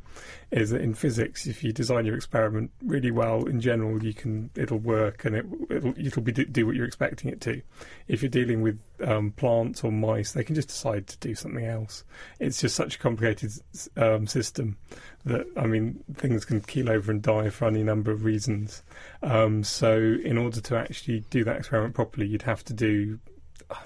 Is 0.50 0.70
that 0.70 0.82
in 0.82 0.92
physics, 0.92 1.46
if 1.46 1.64
you 1.64 1.72
design 1.72 2.04
your 2.04 2.14
experiment 2.14 2.70
really 2.84 3.10
well, 3.10 3.46
in 3.46 3.62
general, 3.62 4.04
you 4.04 4.12
can 4.12 4.50
it'll 4.54 4.78
work 4.78 5.24
and 5.24 5.34
it 5.34 5.46
it'll, 5.70 5.94
it'll 5.98 6.22
be 6.22 6.32
do 6.32 6.66
what 6.66 6.76
you're 6.76 6.86
expecting 6.86 7.30
it 7.30 7.40
to. 7.40 7.62
If 8.08 8.22
you're 8.22 8.28
dealing 8.28 8.60
with 8.60 8.78
um, 9.02 9.32
plants 9.32 9.82
or 9.82 9.90
mice, 9.90 10.32
they 10.32 10.44
can 10.44 10.54
just 10.54 10.68
decide 10.68 11.06
to 11.06 11.16
do 11.18 11.34
something 11.34 11.64
else. 11.64 12.04
It's 12.38 12.60
just 12.60 12.76
such 12.76 12.96
a 12.96 12.98
complicated 12.98 13.52
um, 13.96 14.26
system 14.26 14.76
that 15.24 15.46
I 15.56 15.66
mean 15.66 16.04
things 16.14 16.44
can 16.44 16.60
keel 16.60 16.90
over 16.90 17.10
and 17.10 17.22
die 17.22 17.48
for 17.48 17.66
any 17.66 17.82
number 17.82 18.10
of 18.10 18.24
reasons. 18.24 18.82
Um, 19.22 19.64
so 19.64 19.96
in 19.96 20.36
order 20.36 20.60
to 20.60 20.76
actually 20.76 21.20
do 21.30 21.42
that 21.44 21.56
experiment 21.56 21.94
properly, 21.94 22.26
you'd 22.26 22.42
have 22.42 22.62
to 22.64 22.74
do 22.74 23.18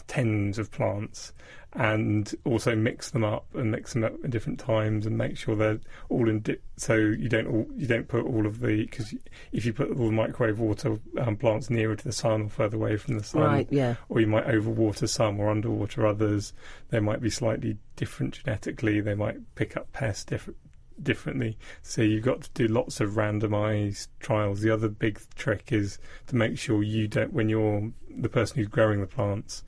tens 0.07 0.59
of 0.59 0.71
plants 0.71 1.33
and 1.75 2.35
also 2.45 2.75
mix 2.75 3.11
them 3.11 3.23
up 3.23 3.45
and 3.55 3.71
mix 3.71 3.93
them 3.93 4.03
up 4.05 4.15
at 4.25 4.31
different 4.31 4.59
times 4.59 5.05
and 5.05 5.17
make 5.19 5.37
sure 5.37 5.55
they're 5.55 5.79
all 6.09 6.29
in 6.29 6.41
di- 6.41 6.57
so 6.77 6.95
you 6.95 7.29
don't 7.29 7.47
all, 7.47 7.67
you 7.77 7.87
don't 7.87 8.09
put 8.09 8.25
all 8.25 8.47
of 8.47 8.61
the 8.61 8.85
because 8.87 9.15
if 9.53 9.67
you 9.67 9.73
put 9.73 9.91
all 9.91 10.07
the 10.07 10.13
microwave 10.13 10.59
water 10.59 10.99
um, 11.19 11.37
plants 11.37 11.69
nearer 11.69 11.95
to 11.95 12.05
the 12.05 12.13
sun 12.13 12.43
or 12.43 12.49
further 12.49 12.77
away 12.77 12.97
from 12.97 13.19
the 13.19 13.25
sun 13.25 13.43
Right, 13.43 13.69
yeah. 13.71 13.97
or 14.09 14.21
you 14.21 14.27
might 14.27 14.47
overwater 14.47 15.09
some 15.09 15.39
or 15.39 15.51
underwater 15.51 16.07
others 16.07 16.55
they 16.89 17.01
might 17.01 17.21
be 17.21 17.31
slightly 17.31 17.77
different 17.95 18.41
genetically 18.43 19.01
they 19.03 19.15
might 19.15 19.37
pick 19.55 19.77
up 19.77 19.93
pests 19.93 20.25
different 20.25 20.57
differently. 21.03 21.59
So 21.83 22.03
you've 22.03 22.25
got 22.25 22.43
to 22.43 22.51
do 22.55 22.67
lots 22.67 23.01
of 23.01 23.11
randomized 23.13 24.09
trials. 24.21 24.61
The 24.61 24.71
other 24.71 24.89
big 24.89 25.21
trick 25.35 25.73
is 25.73 25.99
to 26.29 26.37
make 26.37 26.59
sure 26.59 26.83
you 26.83 27.09
don't 27.09 27.33
when 27.33 27.49
you're 27.49 27.93
the 28.09 28.29
person 28.29 28.57
who's 28.57 28.69
growing 28.69 29.01
the 29.01 29.07
plants 29.07 29.65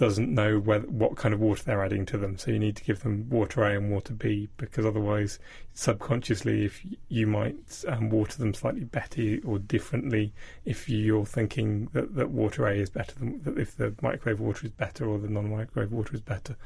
doesn't 0.00 0.34
know 0.34 0.58
whether, 0.58 0.86
what 0.86 1.14
kind 1.14 1.34
of 1.34 1.40
water 1.40 1.62
they're 1.62 1.84
adding 1.84 2.06
to 2.06 2.16
them. 2.16 2.38
So 2.38 2.50
you 2.50 2.58
need 2.58 2.76
to 2.76 2.84
give 2.84 3.02
them 3.02 3.28
water 3.28 3.62
A 3.64 3.76
and 3.76 3.90
water 3.90 4.14
B 4.14 4.48
because 4.56 4.86
otherwise, 4.86 5.38
subconsciously, 5.74 6.64
if 6.64 6.82
you 7.10 7.26
might 7.26 7.84
um, 7.86 8.08
water 8.08 8.38
them 8.38 8.54
slightly 8.54 8.84
better 8.84 9.40
or 9.44 9.58
differently, 9.58 10.32
if 10.64 10.88
you're 10.88 11.26
thinking 11.26 11.90
that, 11.92 12.14
that 12.14 12.30
water 12.30 12.66
A 12.66 12.76
is 12.76 12.88
better 12.88 13.14
than 13.18 13.42
that 13.42 13.58
if 13.58 13.76
the 13.76 13.94
microwave 14.00 14.40
water 14.40 14.64
is 14.64 14.72
better 14.72 15.06
or 15.06 15.18
the 15.18 15.28
non-microwave 15.28 15.92
water 15.92 16.14
is 16.14 16.22
better. 16.22 16.56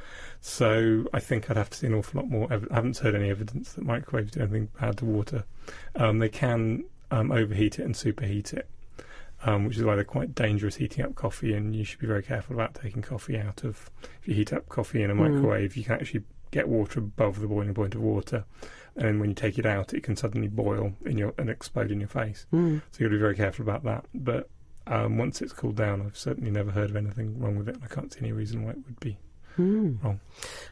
So 0.40 1.06
I 1.12 1.18
think 1.18 1.50
I'd 1.50 1.56
have 1.56 1.70
to 1.70 1.76
see 1.76 1.88
an 1.88 1.94
awful 1.94 2.20
lot 2.20 2.30
more. 2.30 2.52
Ev- 2.52 2.68
I 2.70 2.76
haven't 2.76 2.98
heard 2.98 3.16
any 3.16 3.30
evidence 3.30 3.72
that 3.72 3.84
microwaves 3.84 4.30
do 4.30 4.42
anything 4.42 4.68
bad 4.80 4.98
to 4.98 5.06
water. 5.06 5.42
Um, 5.96 6.20
they 6.20 6.28
can 6.28 6.84
um, 7.10 7.32
overheat 7.32 7.80
it 7.80 7.84
and 7.84 7.96
superheat 7.96 8.52
it 8.52 8.68
um, 9.44 9.64
which 9.66 9.76
is 9.76 9.84
why 9.84 9.94
they're 9.94 10.04
quite 10.04 10.34
dangerous 10.34 10.76
heating 10.76 11.04
up 11.04 11.14
coffee, 11.14 11.54
and 11.54 11.74
you 11.74 11.84
should 11.84 12.00
be 12.00 12.06
very 12.06 12.22
careful 12.22 12.54
about 12.56 12.74
taking 12.74 13.02
coffee 13.02 13.38
out 13.38 13.64
of. 13.64 13.90
If 14.22 14.28
you 14.28 14.34
heat 14.34 14.52
up 14.52 14.68
coffee 14.68 15.02
in 15.02 15.10
a 15.10 15.14
microwave, 15.14 15.76
you 15.76 15.84
can 15.84 15.94
actually 15.94 16.24
get 16.50 16.68
water 16.68 17.00
above 17.00 17.40
the 17.40 17.46
boiling 17.48 17.74
point 17.74 17.94
of 17.94 18.00
water, 18.00 18.44
and 18.96 19.04
then 19.06 19.18
when 19.20 19.28
you 19.30 19.34
take 19.34 19.58
it 19.58 19.66
out, 19.66 19.92
it 19.94 20.02
can 20.02 20.16
suddenly 20.16 20.48
boil 20.48 20.92
in 21.04 21.18
your 21.18 21.34
and 21.38 21.50
explode 21.50 21.90
in 21.90 22.00
your 22.00 22.08
face. 22.08 22.46
Mm. 22.52 22.80
So 22.90 22.98
you've 23.00 23.10
got 23.10 23.14
to 23.14 23.18
be 23.18 23.18
very 23.18 23.36
careful 23.36 23.62
about 23.64 23.82
that. 23.84 24.04
But 24.14 24.48
um, 24.86 25.18
once 25.18 25.40
it's 25.42 25.52
cooled 25.52 25.76
down, 25.76 26.02
I've 26.02 26.16
certainly 26.16 26.50
never 26.50 26.70
heard 26.70 26.90
of 26.90 26.96
anything 26.96 27.38
wrong 27.40 27.56
with 27.56 27.68
it. 27.68 27.74
and 27.76 27.84
I 27.84 27.88
can't 27.88 28.12
see 28.12 28.20
any 28.20 28.32
reason 28.32 28.64
why 28.64 28.70
it 28.72 28.78
would 28.86 29.00
be 29.00 29.16
Hmm. 29.56 29.94
wrong. 30.02 30.18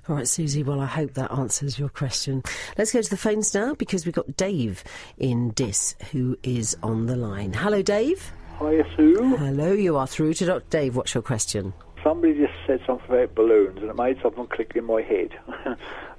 All 0.09 0.17
right, 0.17 0.27
Susie. 0.27 0.65
Well, 0.65 0.81
I 0.81 0.87
hope 0.87 1.15
that 1.15 1.31
answers 1.31 1.79
your 1.79 1.89
question. 1.89 2.43
Let's 2.77 2.93
go 2.93 3.01
to 3.01 3.11
the 3.11 3.17
phones 3.17 3.55
now 3.55 3.75
because 3.75 4.05
we've 4.05 4.15
got 4.15 4.37
Dave 4.37 4.83
in 5.19 5.51
Diss 5.51 5.95
who 6.11 6.37
is 6.43 6.77
on 6.83 7.07
the 7.07 7.15
line. 7.15 7.53
Hello, 7.53 7.81
Dave. 7.81 8.33
Hiya, 8.59 8.85
Sue. 8.97 9.37
Hello, 9.37 9.73
you 9.73 9.97
are 9.97 10.07
through 10.07 10.35
to 10.35 10.47
Dr. 10.47 10.65
Dave. 10.71 10.97
What's 10.97 11.15
your 11.15 11.23
question? 11.23 11.73
Somebody 12.03 12.35
just 12.35 12.53
said 12.67 12.81
something 12.87 13.11
about 13.11 13.35
balloons, 13.35 13.79
and 13.81 13.91
it 13.91 13.97
made 13.97 14.21
something 14.23 14.47
click 14.49 14.73
in 14.75 14.85
my 14.85 15.03
head. 15.03 15.31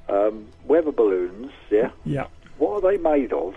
um, 0.09 0.47
weather 0.65 0.91
balloons, 0.91 1.51
yeah? 1.69 1.91
Yeah. 2.05 2.27
What 2.57 2.83
are 2.83 2.91
they 2.91 2.97
made 2.97 3.33
of? 3.33 3.55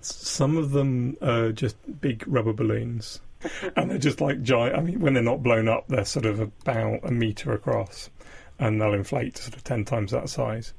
Some 0.00 0.56
of 0.56 0.72
them 0.72 1.16
are 1.22 1.52
just 1.52 1.76
big 2.00 2.24
rubber 2.26 2.52
balloons, 2.52 3.20
and 3.76 3.90
they're 3.90 3.98
just 3.98 4.20
like 4.20 4.42
giant. 4.42 4.76
I 4.76 4.80
mean, 4.80 5.00
when 5.00 5.14
they're 5.14 5.22
not 5.22 5.42
blown 5.42 5.68
up, 5.68 5.88
they're 5.88 6.04
sort 6.04 6.26
of 6.26 6.40
about 6.40 7.00
a 7.02 7.10
meter 7.10 7.52
across, 7.52 8.10
and 8.58 8.80
they'll 8.80 8.94
inflate 8.94 9.36
to 9.36 9.42
sort 9.42 9.56
of 9.56 9.64
ten 9.64 9.84
times 9.84 10.12
that 10.12 10.28
size. 10.28 10.74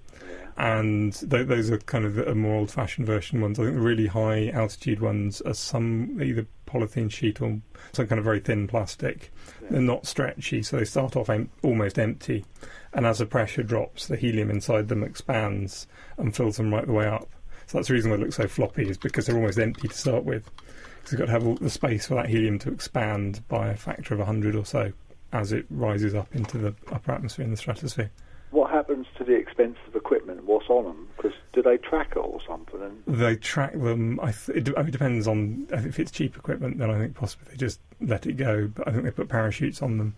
And 0.57 1.13
th- 1.13 1.47
those 1.47 1.69
are 1.69 1.77
kind 1.79 2.05
of 2.05 2.15
the 2.15 2.33
more 2.33 2.55
old-fashioned 2.55 3.05
version 3.05 3.41
ones. 3.41 3.59
I 3.59 3.63
think 3.63 3.75
the 3.75 3.81
really 3.81 4.07
high 4.07 4.49
altitude 4.49 5.01
ones 5.01 5.41
are 5.41 5.53
some 5.53 6.17
either 6.21 6.45
polythene 6.75 7.11
sheet 7.11 7.41
or 7.41 7.59
some 7.93 8.07
kind 8.07 8.19
of 8.19 8.25
very 8.25 8.39
thin 8.39 8.67
plastic. 8.67 9.31
They're 9.69 9.81
not 9.81 10.05
stretchy, 10.05 10.61
so 10.61 10.77
they 10.77 10.85
start 10.85 11.15
off 11.15 11.29
em- 11.29 11.49
almost 11.63 11.97
empty. 11.97 12.45
And 12.93 13.05
as 13.05 13.19
the 13.19 13.25
pressure 13.25 13.63
drops, 13.63 14.07
the 14.07 14.15
helium 14.15 14.49
inside 14.49 14.87
them 14.87 15.03
expands 15.03 15.87
and 16.17 16.35
fills 16.35 16.57
them 16.57 16.73
right 16.73 16.85
the 16.85 16.93
way 16.93 17.07
up. 17.07 17.29
So 17.67 17.77
that's 17.77 17.87
the 17.87 17.93
reason 17.93 18.11
they 18.11 18.17
look 18.17 18.33
so 18.33 18.47
floppy, 18.47 18.89
is 18.89 18.97
because 18.97 19.25
they're 19.25 19.35
almost 19.35 19.59
empty 19.59 19.87
to 19.87 19.97
start 19.97 20.23
with. 20.23 20.49
Because 20.97 21.11
you've 21.11 21.19
got 21.19 21.25
to 21.25 21.31
have 21.31 21.47
all 21.47 21.55
the 21.55 21.69
space 21.69 22.07
for 22.07 22.15
that 22.15 22.29
helium 22.29 22.59
to 22.59 22.71
expand 22.71 23.47
by 23.47 23.69
a 23.69 23.75
factor 23.75 24.13
of 24.13 24.19
100 24.19 24.55
or 24.55 24.65
so 24.65 24.91
as 25.33 25.51
it 25.51 25.65
rises 25.69 26.15
up 26.15 26.33
into 26.35 26.57
the 26.57 26.75
upper 26.91 27.11
atmosphere 27.11 27.45
in 27.45 27.51
the 27.51 27.57
stratosphere. 27.57 28.11
What 28.51 28.71
happens 28.71 29.07
to 29.17 29.23
the 29.23 29.35
expensive 29.57 29.95
equipment? 29.95 30.43
What's 30.45 30.69
on 30.69 30.83
them? 30.85 31.07
Because 31.15 31.33
do 31.53 31.61
they 31.61 31.77
track 31.77 32.11
it 32.11 32.17
or 32.19 32.39
something? 32.47 32.81
And 32.81 33.03
They 33.07 33.35
track 33.35 33.73
them. 33.73 34.19
I 34.21 34.31
th- 34.31 34.57
it, 34.57 34.63
de- 34.65 34.75
I 34.77 34.81
mean, 34.81 34.89
it 34.89 34.91
depends 34.91 35.27
on 35.27 35.67
uh, 35.73 35.77
if 35.77 35.99
it's 35.99 36.11
cheap 36.11 36.35
equipment. 36.35 36.77
Then 36.77 36.89
I 36.91 36.97
think 36.99 37.15
possibly 37.15 37.47
they 37.51 37.57
just 37.57 37.79
let 38.01 38.25
it 38.25 38.33
go. 38.33 38.67
But 38.67 38.87
I 38.87 38.91
think 38.91 39.03
they 39.03 39.11
put 39.11 39.29
parachutes 39.29 39.81
on 39.81 39.97
them, 39.97 40.15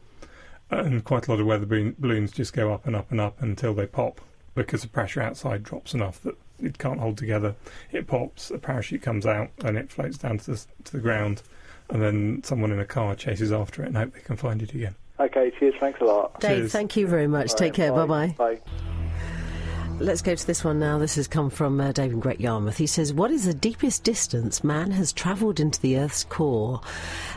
and 0.72 1.04
quite 1.04 1.28
a 1.28 1.32
lot 1.32 1.40
of 1.40 1.46
weather 1.46 1.66
balloons 1.66 2.32
just 2.32 2.54
go 2.54 2.74
up 2.74 2.86
and 2.88 2.96
up 2.96 3.12
and 3.12 3.22
up 3.22 3.42
until 3.42 3.74
they 3.74 3.86
pop 3.88 4.22
because 4.56 4.82
the 4.82 4.88
pressure 4.88 5.22
outside 5.22 5.62
drops 5.64 5.94
enough 5.94 6.22
that 6.24 6.36
it 6.60 6.78
can't 6.80 7.00
hold 7.00 7.18
together. 7.18 7.56
It 7.92 8.08
pops, 8.08 8.50
a 8.50 8.58
parachute 8.58 9.04
comes 9.04 9.26
out, 9.28 9.52
and 9.64 9.78
it 9.78 9.92
floats 9.92 10.18
down 10.18 10.40
to 10.40 10.52
the 10.52 10.66
to 10.86 10.92
the 10.94 11.00
ground, 11.00 11.44
and 11.90 12.02
then 12.02 12.42
someone 12.44 12.72
in 12.72 12.80
a 12.80 12.86
car 12.86 13.16
chases 13.16 13.52
after 13.52 13.84
it 13.84 13.88
and 13.88 13.98
hope 13.98 14.14
they 14.14 14.22
can 14.22 14.36
find 14.38 14.62
it 14.64 14.74
again. 14.74 14.96
okay, 15.20 15.52
cheers. 15.60 15.76
Thanks 15.80 16.02
a 16.02 16.06
lot. 16.06 16.40
Dave, 16.40 16.58
Cheers. 16.58 16.72
thank 16.72 16.96
you 16.98 17.06
very 17.08 17.28
much. 17.28 17.52
All 17.52 17.56
Take 17.58 17.74
right, 17.74 17.76
care. 17.76 17.92
Bye 17.94 18.06
bye. 18.08 18.36
Bye. 18.38 18.97
Let's 20.00 20.22
go 20.22 20.36
to 20.36 20.48
this 20.48 20.64
one 20.64 20.80
now. 20.80 21.00
This 21.00 21.16
has 21.16 21.28
come 21.28 21.50
from 21.50 21.82
uh, 21.82 21.92
David 21.92 22.20
Great 22.20 22.40
Yarmouth. 22.40 22.78
He 22.78 22.86
says, 22.86 23.14
What 23.14 23.32
is 23.32 23.46
the 23.46 23.54
deepest 23.54 24.04
distance 24.04 24.64
man 24.64 24.92
has 24.92 25.12
travelled 25.12 25.60
into 25.60 25.82
the 25.82 25.98
Earth's 25.98 26.24
core? 26.24 26.82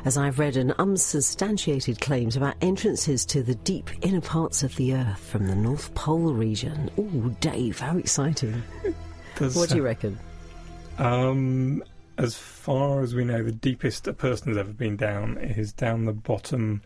As 0.04 0.18
I've 0.18 0.38
read 0.38 0.58
an 0.58 0.74
unsubstantiated 0.78 2.00
claims 2.02 2.36
about 2.36 2.56
entrances 2.60 3.24
to 3.26 3.42
the 3.42 3.54
deep 3.54 3.88
inner 4.02 4.20
parts 4.20 4.62
of 4.62 4.76
the 4.76 4.94
Earth 4.94 5.18
from 5.18 5.46
the 5.46 5.54
North 5.54 5.94
Pole 5.94 6.34
region. 6.34 6.90
Ooh, 6.98 7.34
Dave, 7.40 7.78
how 7.78 7.96
exciting. 7.96 8.62
What 9.38 9.70
do 9.70 9.76
you 9.76 9.82
reckon? 9.82 10.18
Um, 10.98 11.82
as 12.18 12.36
far 12.36 13.00
as 13.00 13.14
we 13.14 13.24
know, 13.24 13.42
the 13.42 13.52
deepest 13.52 14.06
a 14.06 14.12
person 14.12 14.48
has 14.48 14.58
ever 14.58 14.72
been 14.72 14.96
down 14.96 15.38
is 15.38 15.72
down 15.72 16.04
the 16.04 16.12
bottom 16.12 16.82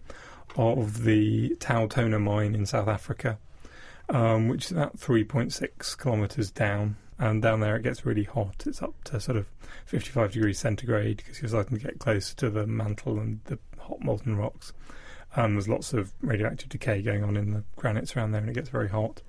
of 0.57 1.03
the 1.03 1.57
Tautona 1.57 2.21
mine 2.21 2.55
in 2.55 2.65
South 2.65 2.87
Africa, 2.87 3.39
um, 4.09 4.49
which 4.49 4.67
is 4.67 4.73
about 4.73 4.99
3.6 4.99 6.03
kilometres 6.03 6.51
down. 6.51 6.97
And 7.19 7.41
down 7.41 7.61
there 7.61 7.77
it 7.77 7.83
gets 7.83 8.05
really 8.05 8.25
hot. 8.25 8.65
It's 8.67 8.83
up 8.83 9.05
to 9.05 9.21
sort 9.21 9.37
of 9.37 9.47
55 9.87 10.33
degrees 10.33 10.59
centigrade 10.59 11.19
because 11.19 11.41
you're 11.41 11.49
starting 11.49 11.79
to 11.79 11.85
get 11.85 12.01
closer 12.01 12.35
to 12.37 12.51
the 12.51 12.67
mantle 12.67 13.21
and 13.21 13.41
the 13.45 13.59
hot 13.79 14.03
molten 14.03 14.37
rocks. 14.37 14.73
Um, 15.37 15.55
there's 15.55 15.69
lots 15.69 15.93
of 15.93 16.13
radioactive 16.23 16.69
decay 16.69 17.03
going 17.03 17.23
on 17.23 17.37
in 17.37 17.53
the 17.53 17.65
granites 17.77 18.17
around 18.17 18.33
there, 18.33 18.41
and 18.41 18.51
it 18.51 18.55
gets 18.55 18.69
very 18.69 18.89
hot 18.89 19.23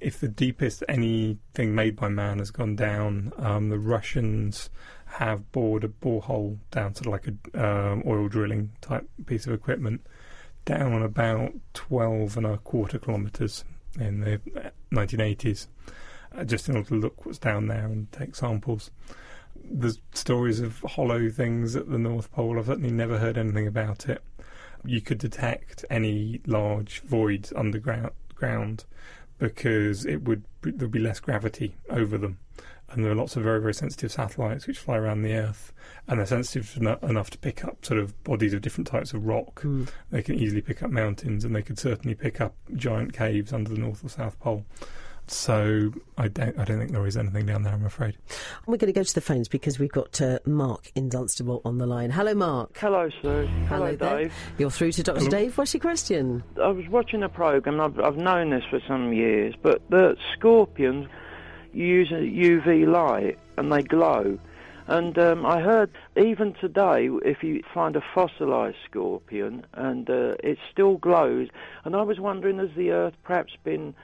if 0.00 0.20
the 0.20 0.28
deepest 0.28 0.84
anything 0.88 1.74
made 1.74 1.96
by 1.96 2.08
man 2.08 2.38
has 2.38 2.50
gone 2.50 2.76
down, 2.76 3.32
um, 3.38 3.70
the 3.70 3.78
Russians 3.78 4.68
have 5.06 5.50
bored 5.50 5.82
a 5.82 5.88
borehole 5.88 6.58
down, 6.70 6.92
to 6.94 7.08
like 7.08 7.26
a 7.26 7.66
um, 7.66 8.02
oil 8.06 8.28
drilling 8.28 8.72
type 8.82 9.08
piece 9.24 9.46
of 9.46 9.52
equipment, 9.52 10.06
down 10.66 11.02
about 11.02 11.52
12 11.74 12.36
and 12.36 12.46
a 12.46 12.58
quarter 12.58 12.98
kilometres 12.98 13.64
in 13.98 14.20
the 14.20 14.40
1980s, 14.92 15.66
uh, 16.36 16.44
just 16.44 16.68
in 16.68 16.76
order 16.76 16.88
to 16.88 16.94
look 16.94 17.24
what's 17.24 17.38
down 17.38 17.66
there 17.66 17.86
and 17.86 18.10
take 18.12 18.34
samples. 18.34 18.90
There's 19.56 20.00
stories 20.12 20.60
of 20.60 20.80
hollow 20.80 21.30
things 21.30 21.74
at 21.76 21.88
the 21.88 21.98
North 21.98 22.30
Pole. 22.32 22.58
I've 22.58 22.66
certainly 22.66 22.90
never 22.90 23.18
heard 23.18 23.38
anything 23.38 23.66
about 23.66 24.08
it. 24.08 24.22
You 24.84 25.00
could 25.00 25.18
detect 25.18 25.84
any 25.88 26.40
large 26.46 27.00
voids 27.00 27.52
underground 27.56 28.10
ground 28.34 28.84
because 29.38 30.04
it 30.04 30.22
would 30.22 30.44
there'd 30.62 30.90
be 30.90 30.98
less 30.98 31.20
gravity 31.20 31.76
over 31.88 32.18
them, 32.18 32.38
and 32.90 33.04
there 33.04 33.12
are 33.12 33.16
lots 33.16 33.36
of 33.36 33.42
very 33.42 33.60
very 33.60 33.74
sensitive 33.74 34.12
satellites 34.12 34.66
which 34.66 34.78
fly 34.78 34.96
around 34.96 35.22
the 35.22 35.34
Earth, 35.34 35.72
and 36.08 36.18
they're 36.18 36.26
sensitive 36.26 36.76
eno- 36.76 36.98
enough 37.02 37.30
to 37.30 37.38
pick 37.38 37.64
up 37.64 37.84
sort 37.84 38.00
of 38.00 38.22
bodies 38.24 38.52
of 38.54 38.62
different 38.62 38.86
types 38.86 39.12
of 39.12 39.24
rock. 39.24 39.62
Hmm. 39.62 39.84
They 40.10 40.22
can 40.22 40.36
easily 40.36 40.60
pick 40.60 40.82
up 40.82 40.90
mountains, 40.90 41.44
and 41.44 41.54
they 41.54 41.62
could 41.62 41.78
certainly 41.78 42.14
pick 42.14 42.40
up 42.40 42.54
giant 42.74 43.12
caves 43.12 43.52
under 43.52 43.70
the 43.70 43.78
North 43.78 44.04
or 44.04 44.08
South 44.08 44.38
Pole. 44.40 44.64
So 45.26 45.90
I 46.18 46.28
don't 46.28 46.58
I 46.58 46.64
don't 46.64 46.78
think 46.78 46.92
there 46.92 47.06
is 47.06 47.16
anything 47.16 47.46
down 47.46 47.62
there. 47.62 47.72
I'm 47.72 47.86
afraid. 47.86 48.18
We're 48.66 48.76
going 48.76 48.92
to 48.92 48.98
go 48.98 49.02
to 49.02 49.14
the 49.14 49.22
phones 49.22 49.48
because 49.48 49.78
we've 49.78 49.90
got 49.92 50.20
uh, 50.20 50.38
Mark 50.44 50.92
in 50.94 51.08
Dunstable 51.08 51.62
on 51.64 51.78
the 51.78 51.86
line. 51.86 52.10
Hello, 52.10 52.34
Mark. 52.34 52.76
Hello, 52.76 53.08
Sue. 53.22 53.46
Hello, 53.68 53.96
there. 53.96 54.18
Dave. 54.18 54.34
You're 54.58 54.70
through 54.70 54.92
to 54.92 55.02
Dr. 55.02 55.20
Hello. 55.20 55.30
Dave. 55.30 55.56
What's 55.56 55.72
your 55.72 55.80
question? 55.80 56.44
I 56.62 56.68
was 56.68 56.86
watching 56.88 57.22
a 57.22 57.30
program. 57.30 57.80
I've, 57.80 57.98
I've 58.00 58.16
known 58.16 58.50
this 58.50 58.64
for 58.68 58.80
some 58.86 59.14
years, 59.14 59.54
but 59.62 59.80
the 59.88 60.16
scorpions 60.36 61.08
use 61.74 62.10
a 62.10 62.14
UV 62.14 62.86
light 62.86 63.38
and 63.56 63.72
they 63.72 63.82
glow. 63.82 64.38
And 64.86 65.18
um, 65.18 65.46
I 65.46 65.60
heard 65.60 65.90
even 66.16 66.54
today, 66.54 67.08
if 67.24 67.42
you 67.42 67.62
find 67.72 67.96
a 67.96 68.02
fossilized 68.14 68.76
scorpion 68.84 69.64
and 69.72 70.08
uh, 70.10 70.34
it 70.42 70.58
still 70.70 70.96
glows, 70.96 71.48
and 71.84 71.96
I 71.96 72.02
was 72.02 72.20
wondering, 72.20 72.58
has 72.58 72.70
the 72.76 72.90
Earth 72.90 73.14
perhaps 73.24 73.54
been 73.64 73.94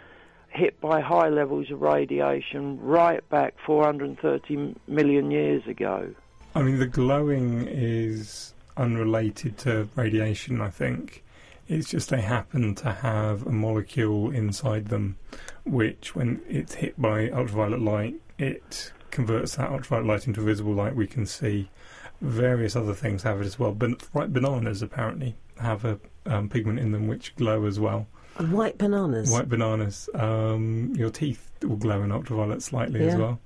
hit 0.48 0.80
by 0.80 1.00
high 1.00 1.28
levels 1.28 1.70
of 1.70 1.82
radiation 1.82 2.80
right 2.80 3.26
back 3.28 3.54
430 3.64 4.74
million 4.88 5.30
years 5.30 5.66
ago? 5.66 6.14
I 6.54 6.62
mean, 6.62 6.78
the 6.78 6.86
glowing 6.86 7.66
is 7.68 8.54
unrelated 8.76 9.58
to 9.58 9.88
radiation, 9.94 10.60
I 10.60 10.70
think. 10.70 11.22
It's 11.70 11.88
just 11.88 12.10
they 12.10 12.20
happen 12.20 12.74
to 12.74 12.90
have 12.90 13.46
a 13.46 13.52
molecule 13.52 14.32
inside 14.32 14.86
them 14.86 15.16
which, 15.64 16.16
when 16.16 16.42
it's 16.48 16.74
hit 16.74 17.00
by 17.00 17.30
ultraviolet 17.30 17.80
light, 17.80 18.16
it 18.38 18.92
converts 19.12 19.54
that 19.54 19.70
ultraviolet 19.70 20.06
light 20.06 20.26
into 20.26 20.40
visible 20.40 20.74
light 20.74 20.96
we 20.96 21.06
can 21.06 21.26
see. 21.26 21.70
Various 22.20 22.74
other 22.74 22.92
things 22.92 23.22
have 23.22 23.40
it 23.40 23.46
as 23.46 23.56
well. 23.56 23.70
But 23.70 24.02
right, 24.12 24.32
bananas 24.32 24.82
apparently 24.82 25.36
have 25.60 25.84
a 25.84 26.00
um, 26.26 26.48
pigment 26.48 26.80
in 26.80 26.90
them 26.90 27.06
which 27.06 27.36
glow 27.36 27.64
as 27.66 27.78
well. 27.78 28.08
White 28.38 28.76
bananas. 28.76 29.30
White 29.30 29.48
bananas. 29.48 30.08
Um, 30.14 30.92
your 30.96 31.10
teeth 31.10 31.52
will 31.62 31.76
glow 31.76 32.02
in 32.02 32.10
ultraviolet 32.10 32.62
slightly 32.62 33.06
as 33.06 33.14
well. 33.14 33.40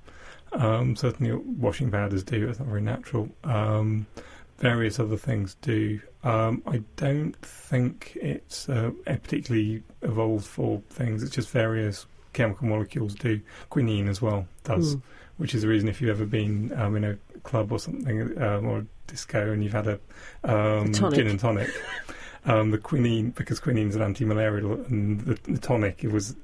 Um, 0.51 0.95
certainly, 0.95 1.31
washing 1.33 1.91
powders 1.91 2.23
do. 2.23 2.49
It's 2.49 2.57
not 2.57 2.67
very 2.69 2.81
natural. 2.81 3.29
Um, 3.43 4.07
various 4.57 4.99
other 4.99 5.17
things 5.17 5.57
do. 5.61 5.99
Um, 6.25 6.61
I 6.65 6.81
don't 6.97 7.35
think 7.45 8.17
it's 8.21 8.67
uh, 8.67 8.91
particularly 9.05 9.83
evolved 10.01 10.45
for 10.45 10.81
things. 10.89 11.21
It's 11.23 11.33
just 11.35 11.49
various 11.51 12.05
chemical 12.33 12.67
molecules 12.67 13.13
do. 13.15 13.39
Quinine 13.69 14.09
as 14.09 14.21
well 14.21 14.47
does, 14.63 14.95
Mm. 14.95 15.01
which 15.37 15.53
is 15.55 15.61
the 15.61 15.67
reason 15.67 15.87
if 15.87 16.01
you've 16.01 16.09
ever 16.09 16.25
been 16.25 16.73
um, 16.77 16.95
in 16.97 17.03
a 17.03 17.17
club 17.43 17.71
or 17.71 17.79
something 17.79 18.41
um, 18.41 18.65
or 18.65 18.79
a 18.79 18.85
disco 19.07 19.51
and 19.51 19.63
you've 19.63 19.71
had 19.73 19.87
a 19.87 19.99
um, 20.43 20.91
tonic. 20.91 21.15
gin 21.19 21.27
and 21.27 21.39
tonic. 21.39 21.69
Um, 22.45 22.71
the 22.71 22.77
quinine, 22.77 23.31
because 23.31 23.59
quinine 23.59 23.89
is 23.89 23.95
an 23.95 24.01
anti-malarial, 24.03 24.73
and 24.73 25.21
the, 25.21 25.51
the 25.51 25.57
tonic 25.57 26.03
it 26.03 26.11
was 26.11 26.35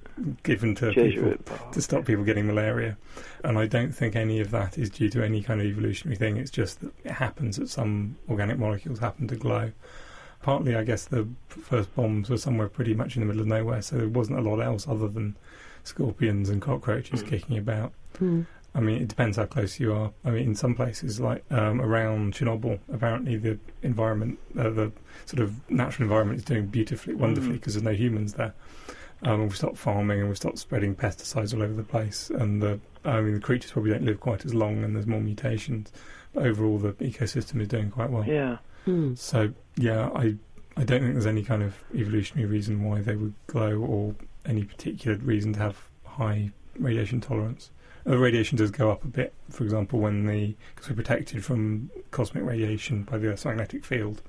given 0.43 0.75
to 0.75 0.88
people 0.89 1.03
Jesuit 1.10 1.46
bark. 1.46 1.72
to 1.72 1.81
stop 1.81 2.05
people 2.05 2.24
getting 2.24 2.48
malaria. 2.48 2.98
And 3.43 3.58
I 3.58 3.67
don't 3.67 3.91
think 3.91 4.15
any 4.15 4.39
of 4.39 4.51
that 4.51 4.77
is 4.77 4.89
due 4.89 5.10
to 5.10 5.24
any 5.24 5.41
kind 5.41 5.62
of 5.62 5.67
evolutionary 5.67 6.17
thing. 6.17 6.38
It's 6.38 6.51
just 6.51 6.81
that 6.81 6.91
it 7.03 7.12
happens 7.12 7.58
that 7.58 7.70
some 7.70 8.17
organic 8.29 8.58
molecules 8.58 9.00
happen 9.00 9.27
to 9.27 9.36
glow. 9.36 9.72
Partly, 10.41 10.75
I 10.75 10.84
guess 10.84 11.05
the 11.05 11.27
first 11.50 11.96
bombs 11.96 12.29
were 12.29 12.38
somewhere 12.38 12.67
pretty 12.67 12.96
much 12.96 13.15
in 13.15 13.22
the 13.22 13.27
middle 13.27 13.41
of 13.41 13.48
nowhere, 13.48 13.81
so 13.81 13.98
there 13.98 14.08
wasn't 14.08 14.39
a 14.39 14.41
lot 14.41 14.60
else 14.60 14.88
other 14.88 15.08
than 15.08 15.36
scorpions 15.84 16.50
and 16.50 16.62
cockroaches 16.62 17.22
kicking 17.24 17.58
about. 17.58 17.93
Hmm. 18.17 18.43
I 18.74 18.80
mean, 18.80 19.01
it 19.01 19.08
depends 19.10 19.36
how 19.38 19.46
close 19.46 19.80
you 19.80 19.94
are. 19.94 20.12
I 20.24 20.32
mean, 20.32 20.44
in 20.44 20.56
some 20.56 20.75
places, 20.75 21.20
like 21.20 21.44
um, 21.51 21.82
around 21.82 22.34
Chernobyl, 22.34 22.80
apparently 22.94 23.36
the 23.38 23.60
environment, 23.84 24.40
uh, 24.58 24.70
the 24.70 24.92
sort 25.25 25.42
of 25.42 25.70
natural 25.70 26.04
environment, 26.06 26.40
is 26.40 26.46
doing 26.46 26.68
beautifully, 26.68 27.13
wonderfully 27.16 27.56
Mm. 27.56 27.60
because 27.60 27.74
there's 27.74 27.84
no 27.84 27.92
humans 27.92 28.34
there. 28.36 28.54
Um, 29.24 29.34
and 29.34 29.44
we've 29.44 29.58
stopped 29.58 29.78
farming 29.78 30.20
and 30.20 30.30
we've 30.30 30.38
stopped 30.38 30.58
spreading 30.58 30.96
pesticides 30.96 31.54
all 31.54 31.62
over 31.62 31.74
the 31.74 31.84
place. 31.84 32.30
And 32.30 32.62
the, 32.62 32.80
I 33.04 33.20
mean, 33.22 33.34
the 33.36 33.40
creatures 33.42 33.72
probably 33.72 33.92
don't 33.92 34.06
live 34.06 34.20
quite 34.22 34.46
as 34.46 34.54
long, 34.56 34.84
and 34.84 34.96
there's 34.96 35.06
more 35.06 35.20
mutations. 35.22 35.92
But 36.34 36.46
overall, 36.46 36.78
the 36.78 36.94
ecosystem 36.94 37.60
is 37.62 37.68
doing 37.68 37.92
quite 37.92 38.10
well. 38.10 38.25
Yeah. 38.25 38.58
Hmm. 38.86 39.13
So, 39.16 39.54
yeah, 39.75 40.10
I, 40.16 40.36
I 40.78 40.86
don't 40.86 41.01
think 41.01 41.13
there's 41.13 41.25
any 41.28 41.44
kind 41.44 41.62
of 41.62 41.75
evolutionary 41.94 42.48
reason 42.50 42.84
why 42.84 43.01
they 43.01 43.16
would 43.18 43.34
glow, 43.48 43.78
or 43.80 44.16
any 44.46 44.63
particular 44.63 45.18
reason 45.18 45.51
to 45.54 45.60
have 45.60 45.78
high 46.06 46.51
radiation 46.80 47.20
tolerance. 47.20 47.70
Uh, 48.08 48.17
radiation 48.17 48.58
does 48.58 48.72
go 48.72 48.89
up 48.91 49.03
a 49.03 49.08
bit, 49.08 49.34
for 49.50 49.63
example, 49.63 50.00
when 50.00 50.25
the 50.25 50.55
because 50.75 50.89
we're 50.89 50.96
protected 50.96 51.43
from 51.46 51.89
cosmic 52.12 52.43
radiation 52.43 53.03
by 53.03 53.17
the 53.17 53.27
Earth's 53.27 53.46
magnetic 53.46 53.86
field, 53.86 54.22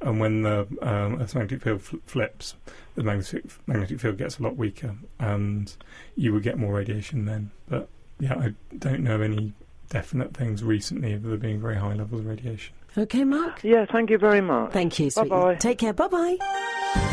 and 0.00 0.20
when 0.20 0.42
the 0.42 0.66
um, 0.82 1.20
Earth's 1.20 1.34
magnetic 1.34 1.62
field 1.62 1.82
fl- 1.82 1.96
flips, 2.06 2.54
the 2.94 3.02
magnetic 3.02 3.44
magnetic 3.66 4.00
field 4.00 4.18
gets 4.18 4.38
a 4.38 4.42
lot 4.42 4.56
weaker, 4.56 4.96
and 5.18 5.76
you 6.14 6.32
would 6.32 6.42
get 6.42 6.58
more 6.58 6.74
radiation 6.74 7.24
then. 7.24 7.50
But 7.68 7.88
yeah, 8.20 8.34
I 8.34 8.54
don't 8.78 9.00
know 9.00 9.16
of 9.16 9.22
any 9.22 9.52
definite 9.88 10.34
things 10.34 10.62
recently 10.62 11.12
of 11.12 11.22
there 11.22 11.36
being 11.36 11.60
very 11.60 11.76
high 11.76 11.94
levels 11.94 12.20
of 12.20 12.26
radiation. 12.26 12.74
Okay, 12.98 13.24
Mark? 13.24 13.62
Yeah, 13.62 13.84
thank 13.84 14.10
you 14.10 14.18
very 14.18 14.40
much. 14.40 14.72
Thank 14.72 14.98
you, 14.98 15.10
sweetie. 15.10 15.28
Bye-bye. 15.28 15.54
Take 15.56 15.78
care. 15.78 15.92
Bye 15.92 16.08
bye. 16.08 17.12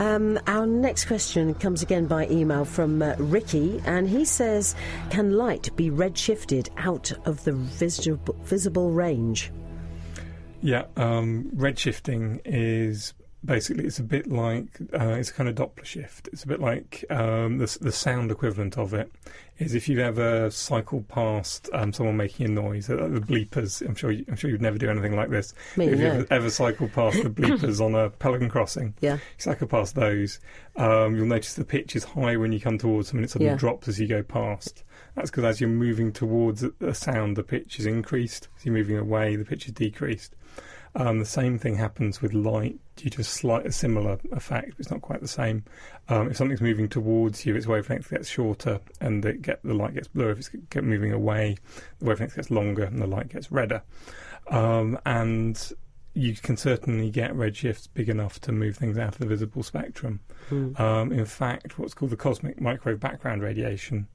Um, 0.00 0.38
our 0.46 0.66
next 0.66 1.04
question 1.04 1.52
comes 1.52 1.82
again 1.82 2.06
by 2.06 2.26
email 2.28 2.64
from 2.64 3.02
uh, 3.02 3.16
Ricky, 3.18 3.82
and 3.84 4.08
he 4.08 4.24
says, 4.24 4.74
"Can 5.10 5.32
light 5.32 5.76
be 5.76 5.90
redshifted 5.90 6.70
out 6.78 7.12
of 7.26 7.44
the 7.44 7.52
visible, 7.52 8.34
visible 8.42 8.92
range?" 8.92 9.52
Yeah, 10.62 10.84
um, 10.96 11.50
redshifting 11.54 12.40
is 12.46 13.12
basically 13.44 13.84
it's 13.84 13.98
a 13.98 14.02
bit 14.04 14.30
like 14.30 14.66
uh, 14.92 15.14
it's 15.18 15.30
a 15.30 15.34
kind 15.34 15.48
of 15.48 15.54
Doppler 15.54 15.84
shift. 15.84 16.28
It's 16.32 16.44
a 16.44 16.48
bit 16.48 16.60
like 16.60 17.04
um, 17.10 17.58
the, 17.58 17.78
the 17.80 17.92
sound 17.92 18.30
equivalent 18.30 18.76
of 18.78 18.92
it 18.94 19.10
is 19.58 19.74
if 19.74 19.88
you've 19.88 19.98
ever 19.98 20.50
cycled 20.50 21.06
past 21.08 21.68
um, 21.74 21.92
someone 21.92 22.16
making 22.16 22.46
a 22.46 22.48
noise, 22.48 22.88
uh, 22.88 22.96
the 22.96 23.20
bleepers. 23.20 23.86
I'm 23.86 23.94
sure 23.94 24.10
you, 24.10 24.24
I'm 24.28 24.36
sure 24.36 24.50
you'd 24.50 24.62
never 24.62 24.78
do 24.78 24.88
anything 24.88 25.14
like 25.14 25.28
this. 25.28 25.52
Me, 25.76 25.86
if 25.88 25.98
no. 25.98 26.14
you've 26.18 26.32
ever, 26.32 26.48
cycled 26.50 26.92
past 26.92 27.22
the 27.22 27.28
bleepers 27.30 27.80
on 27.84 27.94
a 27.94 28.08
Pelican 28.10 28.48
crossing, 28.48 28.94
Yeah. 29.00 29.14
you 29.14 29.20
cycle 29.38 29.66
past 29.66 29.94
those, 29.94 30.40
um, 30.76 31.14
you'll 31.16 31.26
notice 31.26 31.54
the 31.54 31.64
pitch 31.64 31.94
is 31.94 32.04
high 32.04 32.36
when 32.36 32.52
you 32.52 32.60
come 32.60 32.78
towards 32.78 33.10
them 33.10 33.18
and 33.18 33.24
it 33.26 33.30
suddenly 33.30 33.52
Yeah. 33.52 33.58
drops 33.58 33.86
as 33.88 34.00
you 34.00 34.06
go 34.06 34.22
past. 34.22 34.82
That's 35.14 35.30
because 35.30 35.44
as 35.44 35.60
you're 35.60 35.68
moving 35.68 36.12
towards 36.12 36.64
a 36.80 36.94
sound, 36.94 37.36
the 37.36 37.42
pitch 37.42 37.78
is 37.78 37.86
increased. 37.86 38.48
As 38.56 38.64
you're 38.64 38.74
moving 38.74 38.96
away, 38.96 39.36
the 39.36 39.44
pitch 39.44 39.66
is 39.66 39.72
decreased. 39.72 40.34
Um, 40.94 41.18
the 41.20 41.24
same 41.24 41.58
thing 41.58 41.76
happens 41.76 42.20
with 42.20 42.34
light 42.34 42.78
due 42.96 43.10
to 43.10 43.20
a 43.20 43.24
slight 43.24 43.66
a 43.66 43.72
similar 43.72 44.18
effect. 44.32 44.74
It's 44.78 44.90
not 44.90 45.02
quite 45.02 45.20
the 45.20 45.28
same. 45.28 45.64
Um, 46.08 46.30
if 46.30 46.36
something's 46.36 46.60
moving 46.60 46.88
towards 46.88 47.46
you, 47.46 47.54
its 47.54 47.66
wavelength 47.66 48.10
gets 48.10 48.28
shorter 48.28 48.80
and 49.00 49.24
it 49.24 49.42
get, 49.42 49.62
the 49.62 49.74
light 49.74 49.94
gets 49.94 50.08
bluer. 50.08 50.30
If 50.30 50.38
it's 50.38 50.50
moving 50.74 51.12
away, 51.12 51.56
the 52.00 52.06
wavelength 52.06 52.34
gets 52.34 52.50
longer 52.50 52.84
and 52.84 53.00
the 53.00 53.06
light 53.06 53.28
gets 53.28 53.52
redder. 53.52 53.82
Um, 54.48 54.98
and 55.06 55.72
you 56.14 56.34
can 56.34 56.56
certainly 56.56 57.08
get 57.10 57.32
redshifts 57.34 57.88
big 57.94 58.08
enough 58.08 58.40
to 58.40 58.52
move 58.52 58.76
things 58.76 58.98
out 58.98 59.12
of 59.12 59.18
the 59.18 59.26
visible 59.26 59.62
spectrum. 59.62 60.20
Um, 60.76 61.12
in 61.12 61.24
fact, 61.24 61.78
what's 61.78 61.94
called 61.94 62.10
the 62.10 62.16
cosmic 62.16 62.60
microwave 62.60 62.98
background 62.98 63.42
radiation, 63.42 64.08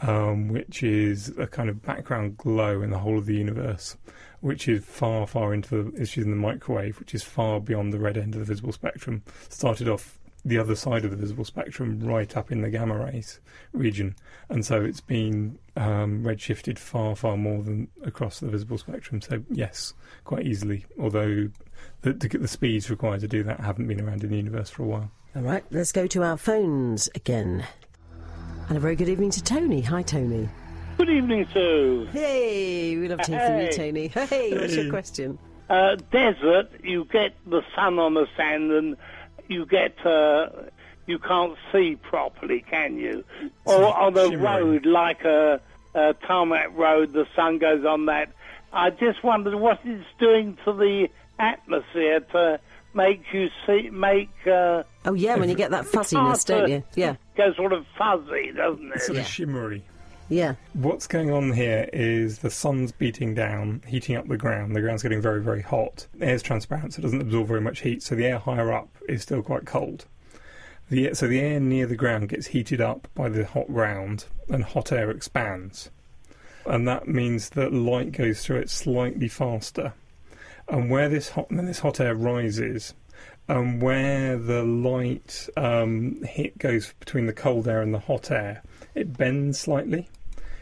um, 0.00 0.48
which 0.48 0.82
is 0.82 1.32
a 1.38 1.46
kind 1.46 1.68
of 1.68 1.82
background 1.82 2.38
glow 2.38 2.80
in 2.80 2.90
the 2.90 2.98
whole 2.98 3.18
of 3.18 3.26
the 3.26 3.34
universe, 3.34 3.96
which 4.42 4.68
is 4.68 4.84
far, 4.84 5.26
far 5.26 5.54
into 5.54 5.82
the 5.82 6.02
issues 6.02 6.24
in 6.24 6.30
the 6.30 6.36
microwave, 6.36 6.98
which 7.00 7.14
is 7.14 7.22
far 7.22 7.60
beyond 7.60 7.92
the 7.92 7.98
red 7.98 8.18
end 8.18 8.34
of 8.34 8.40
the 8.40 8.44
visible 8.44 8.72
spectrum. 8.72 9.22
Started 9.48 9.88
off 9.88 10.18
the 10.44 10.58
other 10.58 10.74
side 10.74 11.04
of 11.04 11.12
the 11.12 11.16
visible 11.16 11.44
spectrum, 11.44 12.00
right 12.00 12.36
up 12.36 12.50
in 12.50 12.62
the 12.62 12.70
gamma 12.70 12.98
rays 12.98 13.38
region, 13.72 14.16
and 14.48 14.66
so 14.66 14.82
it's 14.82 15.00
been 15.00 15.56
um, 15.76 16.24
redshifted 16.24 16.78
far, 16.78 17.14
far 17.14 17.36
more 17.36 17.62
than 17.62 17.86
across 18.04 18.40
the 18.40 18.48
visible 18.48 18.76
spectrum. 18.76 19.20
So 19.20 19.42
yes, 19.50 19.94
quite 20.24 20.44
easily. 20.44 20.84
Although 20.98 21.48
the, 22.02 22.12
the, 22.12 22.28
the 22.38 22.48
speeds 22.48 22.90
required 22.90 23.20
to 23.20 23.28
do 23.28 23.44
that 23.44 23.60
haven't 23.60 23.86
been 23.86 24.00
around 24.00 24.24
in 24.24 24.30
the 24.30 24.36
universe 24.36 24.68
for 24.68 24.82
a 24.82 24.86
while. 24.86 25.10
All 25.36 25.42
right, 25.42 25.64
let's 25.70 25.92
go 25.92 26.08
to 26.08 26.24
our 26.24 26.36
phones 26.36 27.08
again. 27.14 27.64
And 28.68 28.76
a 28.76 28.80
very 28.80 28.96
good 28.96 29.08
evening 29.08 29.30
to 29.30 29.42
Tony. 29.42 29.80
Hi, 29.82 30.02
Tony. 30.02 30.48
Good 31.02 31.10
evening, 31.16 31.48
Sue. 31.52 32.08
Hey, 32.12 32.96
we 32.96 33.08
love 33.08 33.22
to 33.22 33.32
hear 33.32 33.40
from 33.40 33.56
you, 33.58 33.64
Hey. 33.66 33.76
Tony. 33.76 34.06
Hey, 34.28 34.56
what's 34.56 34.76
your 34.76 34.88
question? 34.88 35.36
Uh, 35.68 35.96
desert, 36.12 36.70
you 36.84 37.06
get 37.06 37.34
the 37.44 37.62
sun 37.74 37.98
on 37.98 38.14
the 38.14 38.28
sand 38.36 38.70
and 38.70 38.96
you 39.48 39.66
get, 39.66 39.96
uh, 40.06 40.48
you 41.08 41.18
can't 41.18 41.56
see 41.72 41.96
properly, 41.96 42.64
can 42.70 42.98
you? 42.98 43.24
Or 43.64 43.84
on 43.92 44.16
a 44.16 44.36
road, 44.36 44.86
like 44.86 45.24
a, 45.24 45.60
a 45.96 46.14
tarmac 46.24 46.68
road, 46.78 47.12
the 47.14 47.26
sun 47.34 47.58
goes 47.58 47.84
on 47.84 48.06
that. 48.06 48.28
I 48.72 48.90
just 48.90 49.24
wondered 49.24 49.56
what 49.56 49.80
it's 49.84 50.06
doing 50.20 50.56
to 50.64 50.72
the 50.72 51.08
atmosphere 51.40 52.20
to 52.30 52.60
make 52.94 53.24
you 53.32 53.48
see, 53.66 53.90
make, 53.90 54.30
uh, 54.46 54.84
Oh, 55.04 55.14
yeah, 55.14 55.34
when 55.34 55.48
you 55.48 55.56
get 55.56 55.72
that 55.72 55.84
fuzziness, 55.92 56.12
hard 56.28 56.38
to- 56.46 56.52
don't 56.60 56.70
you? 56.70 56.84
Yeah, 56.94 57.16
go 57.36 57.52
sort 57.54 57.72
of 57.72 57.86
fuzzy, 57.98 58.52
doesn't 58.54 58.92
it? 58.92 59.00
Sort 59.02 59.16
Yeah. 59.16 59.22
of 59.22 59.26
shimmery. 59.26 59.84
Yeah. 60.32 60.54
What's 60.72 61.06
going 61.06 61.30
on 61.30 61.52
here 61.52 61.88
is 61.92 62.38
the 62.38 62.50
sun's 62.50 62.90
beating 62.90 63.34
down, 63.34 63.82
heating 63.86 64.16
up 64.16 64.26
the 64.26 64.38
ground. 64.38 64.74
The 64.74 64.80
ground's 64.80 65.02
getting 65.02 65.20
very, 65.20 65.42
very 65.42 65.60
hot. 65.60 66.06
The 66.14 66.26
air's 66.26 66.42
transparent, 66.42 66.94
so 66.94 67.00
it 67.00 67.02
doesn't 67.02 67.20
absorb 67.20 67.48
very 67.48 67.60
much 67.60 67.80
heat. 67.80 68.02
So 68.02 68.14
the 68.14 68.24
air 68.24 68.38
higher 68.38 68.72
up 68.72 68.88
is 69.08 69.22
still 69.22 69.42
quite 69.42 69.66
cold. 69.66 70.06
The, 70.88 71.14
so 71.14 71.28
the 71.28 71.40
air 71.40 71.60
near 71.60 71.86
the 71.86 71.96
ground 71.96 72.30
gets 72.30 72.48
heated 72.48 72.80
up 72.80 73.08
by 73.14 73.28
the 73.28 73.44
hot 73.44 73.68
ground, 73.68 74.24
and 74.48 74.64
hot 74.64 74.90
air 74.90 75.10
expands. 75.10 75.90
And 76.64 76.88
that 76.88 77.06
means 77.06 77.50
that 77.50 77.72
light 77.72 78.12
goes 78.12 78.42
through 78.42 78.58
it 78.58 78.70
slightly 78.70 79.28
faster. 79.28 79.92
And 80.68 80.90
where 80.90 81.08
this 81.08 81.30
hot, 81.30 81.50
when 81.50 81.66
this 81.66 81.80
hot 81.80 82.00
air 82.00 82.14
rises, 82.14 82.94
and 83.48 83.82
where 83.82 84.38
the 84.38 84.62
light 84.62 85.48
um, 85.58 86.22
hit 86.22 86.56
goes 86.56 86.94
between 87.00 87.26
the 87.26 87.32
cold 87.32 87.68
air 87.68 87.82
and 87.82 87.92
the 87.92 87.98
hot 87.98 88.30
air, 88.30 88.62
it 88.94 89.16
bends 89.16 89.60
slightly 89.60 90.08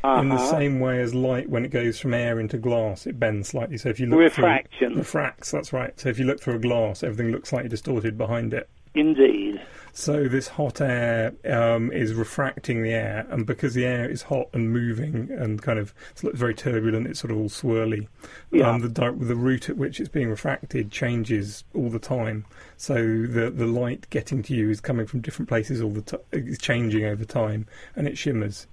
in 0.05 0.29
the 0.29 0.35
Uh-huh. 0.37 0.51
same 0.51 0.81
way 0.81 1.01
as 1.01 1.15
light 1.15 1.49
when 1.51 1.65
it 1.65 1.71
goes 1.71 1.99
from 2.01 2.15
air 2.15 2.41
into 2.41 2.57
glass 2.59 3.07
it 3.07 3.19
bends 3.21 3.49
slightly 3.49 3.77
so 3.77 3.89
if 3.89 4.01
you 4.01 4.07
look 4.07 4.19
through 4.33 4.45
Refraction. 4.45 4.95
refracts 4.97 5.51
that's 5.51 5.73
right 5.73 5.99
so 6.01 6.09
if 6.09 6.19
you 6.19 6.25
look 6.25 6.41
through 6.41 6.55
a 6.55 6.59
glass 6.59 7.03
everything 7.03 7.31
looks 7.33 7.51
slightly 7.51 7.69
distorted 7.69 8.17
behind 8.17 8.55
it 8.55 8.69
Indeed. 8.95 9.61
so 9.93 10.27
this 10.27 10.49
hot 10.49 10.81
air 10.81 11.33
um, 11.49 11.93
is 11.93 12.13
refracting 12.15 12.83
the 12.83 12.91
air 12.93 13.25
and 13.31 13.47
because 13.47 13.75
the 13.75 13.85
air 13.85 14.09
is 14.11 14.23
hot 14.23 14.49
and 14.53 14.73
moving 14.73 15.29
and 15.31 15.63
kind 15.63 15.79
of 15.79 15.95
it's 16.11 16.23
very 16.37 16.55
turbulent 16.55 17.07
it's 17.07 17.21
sort 17.21 17.31
of 17.31 17.37
all 17.39 17.49
swirly 17.49 18.09
Yeah. 18.51 18.69
um, 18.71 18.81
the, 18.81 18.89
the 18.89 19.37
route 19.37 19.69
at 19.69 19.77
which 19.77 20.01
it's 20.01 20.09
being 20.09 20.29
refracted 20.29 20.91
changes 20.91 21.63
all 21.75 21.89
the 21.91 22.01
time 22.01 22.47
so 22.77 22.95
the 22.95 23.53
the 23.55 23.67
light 23.67 24.09
getting 24.11 24.43
to 24.45 24.55
you 24.55 24.71
is 24.71 24.81
coming 24.81 25.07
from 25.07 25.21
different 25.21 25.49
places 25.49 25.81
all 25.81 25.91
the 25.91 26.03
time 26.03 26.21
it's 26.33 26.59
changing 26.59 27.05
over 27.05 27.25
time 27.25 27.67
and 27.95 28.09
it 28.09 28.19
shimmers 28.19 28.67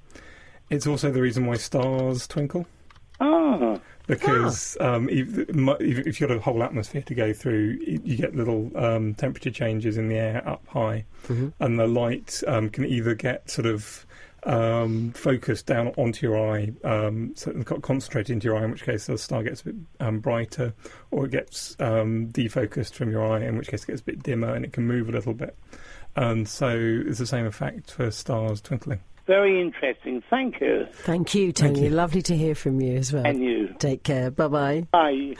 it's 0.70 0.88
also 0.88 1.12
the 1.12 1.22
reason 1.22 1.46
why 1.46 1.56
stars 1.56 2.28
twinkle 2.28 2.66
Oh. 3.20 3.82
because 4.06 4.78
um, 4.80 5.10
if, 5.10 5.38
if 5.40 5.50
if 5.82 6.20
you've 6.22 6.30
got 6.30 6.38
a 6.38 6.40
whole 6.40 6.62
atmosphere 6.62 7.02
to 7.02 7.16
go 7.16 7.34
through, 7.34 7.80
you 7.82 8.16
get 8.16 8.36
little 8.36 8.72
um, 8.78 9.16
temperature 9.16 9.50
changes 9.52 9.98
in 9.98 10.08
the 10.08 10.16
air 10.18 10.48
up 10.48 10.66
high, 10.68 11.06
and 11.60 11.80
the 11.80 11.88
light 11.88 12.44
um, 12.48 12.70
can 12.70 12.86
either 12.86 13.16
get 13.16 13.50
sort 13.50 13.66
of 13.66 14.06
um, 14.44 15.12
focused 15.14 15.66
down 15.66 15.88
onto 15.98 16.28
your 16.28 16.38
eye, 16.56 16.72
um, 16.84 17.34
so 17.36 17.50
it 17.52 17.66
co- 17.66 17.80
concentrated 17.80 18.32
into 18.34 18.46
your 18.46 18.56
eye, 18.58 18.64
in 18.66 18.72
which 18.72 18.84
case 18.84 19.08
the 19.08 19.18
star 19.18 19.42
gets 19.44 19.62
a 19.62 19.66
bit 19.66 19.76
um, 20.00 20.20
brighter, 20.20 20.74
or 21.12 21.26
it 21.26 21.32
gets 21.32 21.76
um, 21.80 22.28
defocused 22.32 22.94
from 22.94 23.10
your 23.12 23.26
eye, 23.26 23.42
in 23.44 23.58
which 23.58 23.68
case 23.68 23.84
it 23.84 23.88
gets 23.88 24.02
a 24.02 24.06
bit 24.06 24.22
dimmer 24.24 24.54
and 24.54 24.64
it 24.64 24.72
can 24.74 24.86
move 24.86 25.10
a 25.10 25.12
little 25.12 25.34
bit. 25.34 25.58
And 26.16 26.48
so 26.48 26.70
it's 26.70 27.18
the 27.20 27.26
same 27.26 27.46
effect 27.48 27.92
for 27.92 28.10
stars 28.12 28.62
twinkling. 28.62 29.00
Very 29.28 29.62
interesting. 29.62 30.24
Thank 30.30 30.62
you. 30.62 30.88
Thank 30.92 31.36
you, 31.36 31.52
Tony. 31.52 31.90
Lovely 31.90 32.22
to 32.22 32.36
hear 32.36 32.56
from 32.56 32.80
you 32.80 32.96
as 32.96 33.12
well. 33.12 33.28
And 33.28 33.44
you. 33.44 33.76
Take 33.78 34.04
care. 34.04 34.32
Bye 34.32 34.48
bye. 34.48 34.88
Bye. 34.90 35.36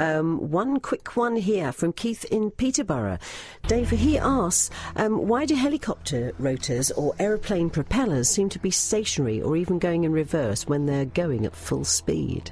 Um, 0.00 0.50
one 0.50 0.80
quick 0.80 1.16
one 1.16 1.36
here 1.36 1.70
from 1.70 1.92
Keith 1.92 2.24
in 2.24 2.50
Peterborough. 2.50 3.18
Dave, 3.68 3.90
he 3.90 4.18
asks, 4.18 4.70
um, 4.96 5.28
why 5.28 5.44
do 5.44 5.54
helicopter 5.54 6.32
rotors 6.40 6.90
or 6.90 7.14
aeroplane 7.20 7.70
propellers 7.70 8.28
seem 8.28 8.48
to 8.48 8.58
be 8.58 8.72
stationary 8.72 9.40
or 9.40 9.56
even 9.56 9.78
going 9.78 10.02
in 10.02 10.10
reverse 10.10 10.66
when 10.66 10.86
they're 10.86 11.04
going 11.04 11.46
at 11.46 11.54
full 11.54 11.84
speed? 11.84 12.50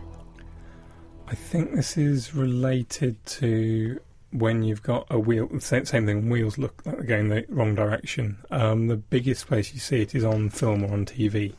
I 1.26 1.34
think 1.34 1.72
this 1.72 1.96
is 1.96 2.32
related 2.32 3.24
to 3.26 3.98
when 4.32 4.62
you've 4.62 4.82
got 4.82 5.06
a 5.10 5.18
wheel. 5.18 5.48
Same, 5.60 5.84
same 5.84 6.06
thing. 6.06 6.28
Wheels 6.28 6.58
look 6.58 6.82
like 6.84 6.96
they're 6.96 7.04
going 7.04 7.28
the 7.28 7.44
wrong 7.48 7.74
direction. 7.74 8.38
Um, 8.50 8.88
the 8.88 8.96
biggest 8.96 9.46
place 9.46 9.72
you 9.72 9.80
see 9.80 10.02
it 10.02 10.14
is 10.14 10.24
on 10.24 10.50
film 10.50 10.84
or 10.84 10.92
on 10.92 11.06
TV. 11.06 11.54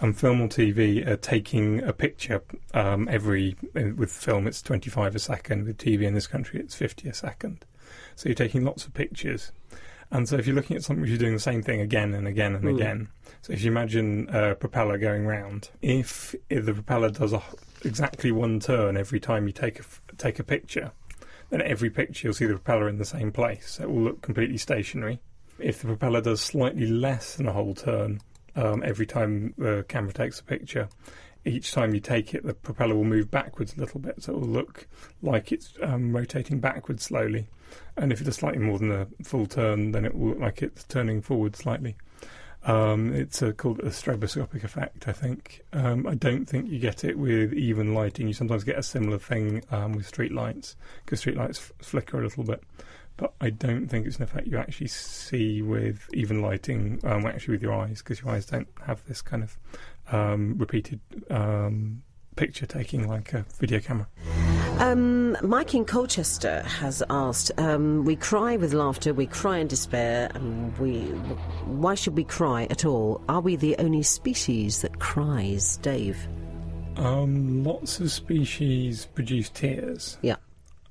And 0.00 0.16
film 0.16 0.40
or 0.40 0.48
TV 0.48 1.06
are 1.06 1.16
taking 1.16 1.82
a 1.82 1.92
picture 1.92 2.42
um, 2.74 3.08
every. 3.10 3.56
uh, 3.76 3.94
With 3.96 4.12
film, 4.12 4.46
it's 4.46 4.62
25 4.62 5.16
a 5.16 5.18
second. 5.18 5.66
With 5.66 5.78
TV 5.78 6.02
in 6.02 6.14
this 6.14 6.26
country, 6.26 6.60
it's 6.60 6.74
50 6.74 7.08
a 7.08 7.14
second. 7.14 7.64
So 8.16 8.28
you're 8.28 8.36
taking 8.36 8.64
lots 8.64 8.86
of 8.86 8.94
pictures. 8.94 9.52
And 10.10 10.26
so 10.28 10.36
if 10.36 10.46
you're 10.46 10.56
looking 10.56 10.76
at 10.76 10.82
something 10.84 11.02
which 11.02 11.10
is 11.10 11.18
doing 11.18 11.34
the 11.34 11.38
same 11.40 11.62
thing 11.62 11.80
again 11.82 12.14
and 12.14 12.26
again 12.26 12.54
and 12.54 12.64
Mm. 12.64 12.74
again, 12.76 13.08
so 13.42 13.52
if 13.52 13.60
you 13.62 13.70
imagine 13.70 14.28
a 14.30 14.54
propeller 14.54 14.96
going 14.96 15.26
round, 15.26 15.68
if, 15.82 16.34
if 16.48 16.64
the 16.64 16.72
propeller 16.72 17.10
does 17.10 17.34
a, 17.34 17.42
exactly 17.84 18.32
one 18.32 18.58
turn 18.58 18.96
every 18.96 19.20
time 19.20 19.46
you 19.46 19.52
take 19.52 19.80
a, 19.80 19.82
take 20.16 20.38
a 20.38 20.44
picture, 20.44 20.92
then 21.50 21.62
every 21.62 21.90
picture 21.90 22.26
you'll 22.26 22.34
see 22.34 22.46
the 22.46 22.54
propeller 22.54 22.88
in 22.88 22.98
the 22.98 23.04
same 23.04 23.32
place. 23.32 23.78
It 23.80 23.90
will 23.90 24.02
look 24.02 24.22
completely 24.22 24.58
stationary. 24.58 25.20
If 25.58 25.80
the 25.80 25.86
propeller 25.88 26.20
does 26.20 26.40
slightly 26.40 26.86
less 26.86 27.36
than 27.36 27.46
a 27.46 27.52
whole 27.52 27.74
turn 27.74 28.20
um, 28.54 28.82
every 28.84 29.06
time 29.06 29.54
the 29.58 29.84
camera 29.88 30.12
takes 30.12 30.40
a 30.40 30.44
picture, 30.44 30.88
each 31.44 31.72
time 31.72 31.94
you 31.94 32.00
take 32.00 32.34
it, 32.34 32.44
the 32.44 32.54
propeller 32.54 32.94
will 32.94 33.04
move 33.04 33.30
backwards 33.30 33.76
a 33.76 33.80
little 33.80 34.00
bit, 34.00 34.22
so 34.22 34.32
it 34.34 34.40
will 34.40 34.48
look 34.48 34.86
like 35.22 35.50
it's 35.52 35.72
um, 35.82 36.14
rotating 36.14 36.60
backwards 36.60 37.04
slowly. 37.04 37.46
And 37.96 38.12
if 38.12 38.20
it 38.20 38.24
does 38.24 38.36
slightly 38.36 38.60
more 38.60 38.78
than 38.78 38.92
a 38.92 39.06
full 39.24 39.46
turn, 39.46 39.92
then 39.92 40.04
it 40.04 40.14
will 40.14 40.30
look 40.30 40.38
like 40.38 40.62
it's 40.62 40.84
turning 40.84 41.22
forward 41.22 41.56
slightly. 41.56 41.96
Um, 42.68 43.14
it's 43.14 43.42
uh, 43.42 43.52
called 43.52 43.80
a 43.80 43.86
stroboscopic 43.86 44.62
effect, 44.62 45.08
I 45.08 45.12
think. 45.12 45.64
Um, 45.72 46.06
I 46.06 46.14
don't 46.14 46.44
think 46.44 46.68
you 46.68 46.78
get 46.78 47.02
it 47.02 47.18
with 47.18 47.54
even 47.54 47.94
lighting. 47.94 48.28
You 48.28 48.34
sometimes 48.34 48.62
get 48.62 48.78
a 48.78 48.82
similar 48.82 49.18
thing 49.18 49.64
um, 49.70 49.92
with 49.92 50.06
street 50.06 50.32
lights 50.32 50.76
because 51.04 51.20
street 51.20 51.38
lights 51.38 51.58
f- 51.58 51.86
flicker 51.86 52.20
a 52.20 52.24
little 52.24 52.44
bit. 52.44 52.62
But 53.16 53.32
I 53.40 53.48
don't 53.48 53.88
think 53.88 54.06
it's 54.06 54.18
an 54.18 54.24
effect 54.24 54.46
you 54.48 54.58
actually 54.58 54.88
see 54.88 55.62
with 55.62 56.08
even 56.12 56.42
lighting, 56.42 57.00
um, 57.04 57.24
actually 57.24 57.52
with 57.52 57.62
your 57.62 57.72
eyes, 57.72 58.02
because 58.02 58.20
your 58.20 58.30
eyes 58.32 58.44
don't 58.44 58.68
have 58.86 59.02
this 59.06 59.22
kind 59.22 59.42
of 59.42 59.56
um, 60.12 60.56
repeated 60.58 61.00
um, 61.30 62.02
picture 62.36 62.66
taking 62.66 63.08
like 63.08 63.32
a 63.32 63.46
video 63.58 63.80
camera. 63.80 64.06
Um, 64.78 65.36
Mike 65.42 65.74
in 65.74 65.84
Colchester 65.84 66.62
has 66.62 67.02
asked, 67.10 67.50
um, 67.58 68.04
we 68.04 68.14
cry 68.14 68.56
with 68.56 68.72
laughter, 68.72 69.12
we 69.12 69.26
cry 69.26 69.58
in 69.58 69.66
despair, 69.66 70.30
and 70.34 70.78
we, 70.78 71.00
why 71.66 71.96
should 71.96 72.16
we 72.16 72.22
cry 72.22 72.68
at 72.70 72.84
all? 72.84 73.20
Are 73.28 73.40
we 73.40 73.56
the 73.56 73.74
only 73.78 74.04
species 74.04 74.82
that 74.82 75.00
cries, 75.00 75.78
Dave? 75.78 76.28
Um, 76.96 77.64
lots 77.64 77.98
of 77.98 78.12
species 78.12 79.06
produce 79.06 79.50
tears. 79.50 80.16
Yeah. 80.22 80.36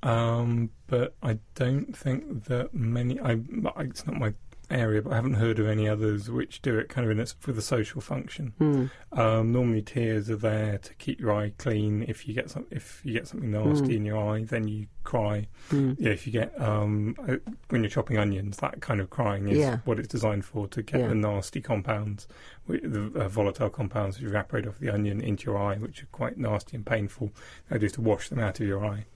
Um, 0.02 0.68
but 0.86 1.14
I 1.22 1.38
don't 1.54 1.96
think 1.96 2.44
that 2.44 2.74
many. 2.74 3.18
I 3.20 3.40
it's 3.78 4.06
not 4.06 4.16
my 4.16 4.32
area, 4.70 5.00
but 5.02 5.12
I 5.12 5.16
haven't 5.16 5.34
heard 5.34 5.58
of 5.58 5.66
any 5.66 5.88
others 5.88 6.30
which 6.30 6.60
do 6.62 6.78
it 6.78 6.88
kind 6.88 7.04
of 7.04 7.10
in 7.10 7.20
a, 7.20 7.26
with 7.46 7.58
a 7.58 7.62
social 7.62 8.00
function. 8.00 8.52
Hmm. 8.58 8.86
Um, 9.12 9.52
normally, 9.52 9.82
tears 9.82 10.28
are 10.30 10.36
there 10.36 10.78
to 10.78 10.94
keep 10.94 11.20
your 11.20 11.32
eye 11.32 11.52
clean. 11.58 12.04
If 12.06 12.28
you 12.28 12.34
get 12.34 12.50
some, 12.50 12.66
if 12.70 13.00
you 13.04 13.12
get 13.14 13.26
something 13.28 13.50
nasty 13.50 13.96
in 13.96 14.04
your 14.04 14.18
eye, 14.18 14.44
then 14.44 14.68
you 14.68 14.86
cry. 15.04 15.48
Hmm. 15.70 15.94
Yeah, 15.98 16.10
if 16.10 16.26
you 16.26 16.32
get 16.32 16.60
um, 16.60 17.16
uh, 17.26 17.36
when 17.70 17.82
you're 17.82 17.90
chopping 17.90 18.18
onions, 18.18 18.58
that 18.58 18.80
kind 18.80 19.00
of 19.00 19.08
crying 19.10 19.48
is 19.48 19.58
Yeah. 19.58 19.78
what 19.84 19.98
it's 19.98 20.08
designed 20.08 20.44
for 20.44 20.66
to 20.68 20.82
get 20.82 21.00
Yeah. 21.00 21.08
the 21.08 21.14
nasty 21.14 21.60
compounds, 21.60 22.28
the 22.68 23.10
uh, 23.14 23.28
volatile 23.28 23.70
compounds 23.70 24.18
which 24.18 24.26
evaporate 24.28 24.66
off 24.66 24.78
the 24.78 24.90
onion 24.90 25.20
into 25.20 25.46
your 25.46 25.58
eye, 25.58 25.76
which 25.76 26.02
are 26.02 26.06
quite 26.12 26.36
nasty 26.36 26.76
and 26.76 26.84
painful. 26.84 27.30
They 27.70 27.78
just 27.78 27.94
to 27.94 28.00
wash 28.02 28.28
them 28.28 28.38
out 28.38 28.60
of 28.60 28.66
your 28.66 28.84
eye, 28.84 29.06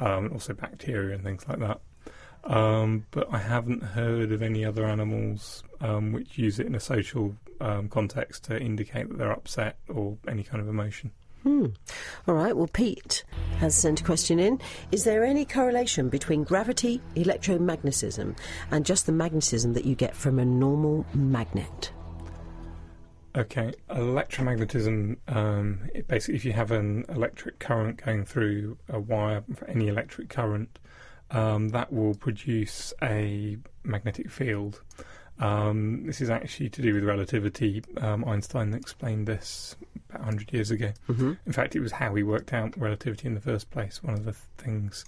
um, 0.00 0.30
also 0.32 0.54
bacteria 0.54 1.14
and 1.14 1.22
things 1.22 1.46
like 1.48 1.58
that. 1.58 1.80
Um, 2.44 3.06
but 3.10 3.32
I 3.32 3.38
haven't 3.38 3.82
heard 3.82 4.30
of 4.32 4.42
any 4.42 4.64
other 4.64 4.84
animals 4.84 5.62
um, 5.80 6.12
which 6.12 6.36
use 6.36 6.58
it 6.58 6.66
in 6.66 6.74
a 6.74 6.80
social 6.80 7.34
um, 7.60 7.88
context 7.88 8.44
to 8.44 8.60
indicate 8.60 9.08
that 9.08 9.18
they're 9.18 9.32
upset 9.32 9.78
or 9.88 10.18
any 10.28 10.42
kind 10.42 10.60
of 10.60 10.68
emotion. 10.68 11.10
Hmm. 11.42 11.66
All 12.26 12.34
right, 12.34 12.56
well, 12.56 12.68
Pete 12.72 13.22
has 13.58 13.74
sent 13.74 14.00
a 14.00 14.04
question 14.04 14.38
in. 14.38 14.60
Is 14.92 15.04
there 15.04 15.24
any 15.24 15.44
correlation 15.44 16.08
between 16.08 16.42
gravity, 16.42 17.02
electromagnetism, 17.16 18.36
and 18.70 18.86
just 18.86 19.04
the 19.04 19.12
magnetism 19.12 19.74
that 19.74 19.84
you 19.84 19.94
get 19.94 20.16
from 20.16 20.38
a 20.38 20.44
normal 20.44 21.04
magnet? 21.12 21.92
Okay, 23.36 23.74
electromagnetism. 23.90 25.16
Um, 25.26 25.90
it 25.92 26.08
basically, 26.08 26.36
if 26.36 26.46
you 26.46 26.52
have 26.52 26.70
an 26.70 27.04
electric 27.10 27.58
current 27.58 28.02
going 28.02 28.24
through 28.24 28.78
a 28.88 28.98
wire 28.98 29.44
for 29.54 29.68
any 29.68 29.88
electric 29.88 30.30
current, 30.30 30.78
um, 31.34 31.68
that 31.70 31.92
will 31.92 32.14
produce 32.14 32.92
a 33.02 33.58
magnetic 33.82 34.30
field. 34.30 34.80
Um, 35.40 36.06
this 36.06 36.20
is 36.20 36.30
actually 36.30 36.68
to 36.70 36.82
do 36.82 36.94
with 36.94 37.02
relativity. 37.04 37.82
Um, 37.98 38.24
Einstein 38.24 38.72
explained 38.72 39.26
this 39.26 39.74
about 40.08 40.20
100 40.20 40.52
years 40.52 40.70
ago. 40.70 40.92
Mm-hmm. 41.08 41.32
In 41.44 41.52
fact, 41.52 41.74
it 41.74 41.80
was 41.80 41.92
how 41.92 42.14
he 42.14 42.22
worked 42.22 42.52
out 42.52 42.76
relativity 42.76 43.26
in 43.26 43.34
the 43.34 43.40
first 43.40 43.70
place. 43.70 44.02
One 44.02 44.14
of 44.14 44.24
the 44.24 44.32
things. 44.58 45.04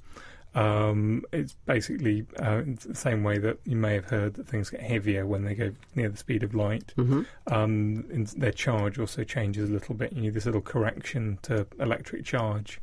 Um, 0.57 1.23
it's 1.33 1.55
basically 1.67 2.25
uh, 2.41 2.63
it's 2.67 2.85
the 2.85 2.95
same 2.95 3.23
way 3.23 3.37
that 3.39 3.59
you 3.67 3.77
may 3.77 3.93
have 3.93 4.07
heard 4.07 4.35
that 4.35 4.49
things 4.49 4.71
get 4.71 4.81
heavier 4.81 5.27
when 5.27 5.45
they 5.45 5.55
go 5.55 5.71
near 5.95 6.09
the 6.09 6.17
speed 6.17 6.43
of 6.43 6.55
light 6.55 6.95
Mm-hmm. 6.97 7.23
um, 7.55 8.07
in, 8.11 8.27
their 8.39 8.53
charge 8.53 8.99
also 8.99 9.23
changes 9.23 9.69
a 9.69 9.73
little 9.73 9.95
bit. 9.95 10.15
You 10.15 10.23
need 10.23 10.33
this 10.35 10.47
little 10.47 10.63
correction 10.63 11.39
to 11.43 11.67
electric 11.79 12.25
charge 12.25 12.81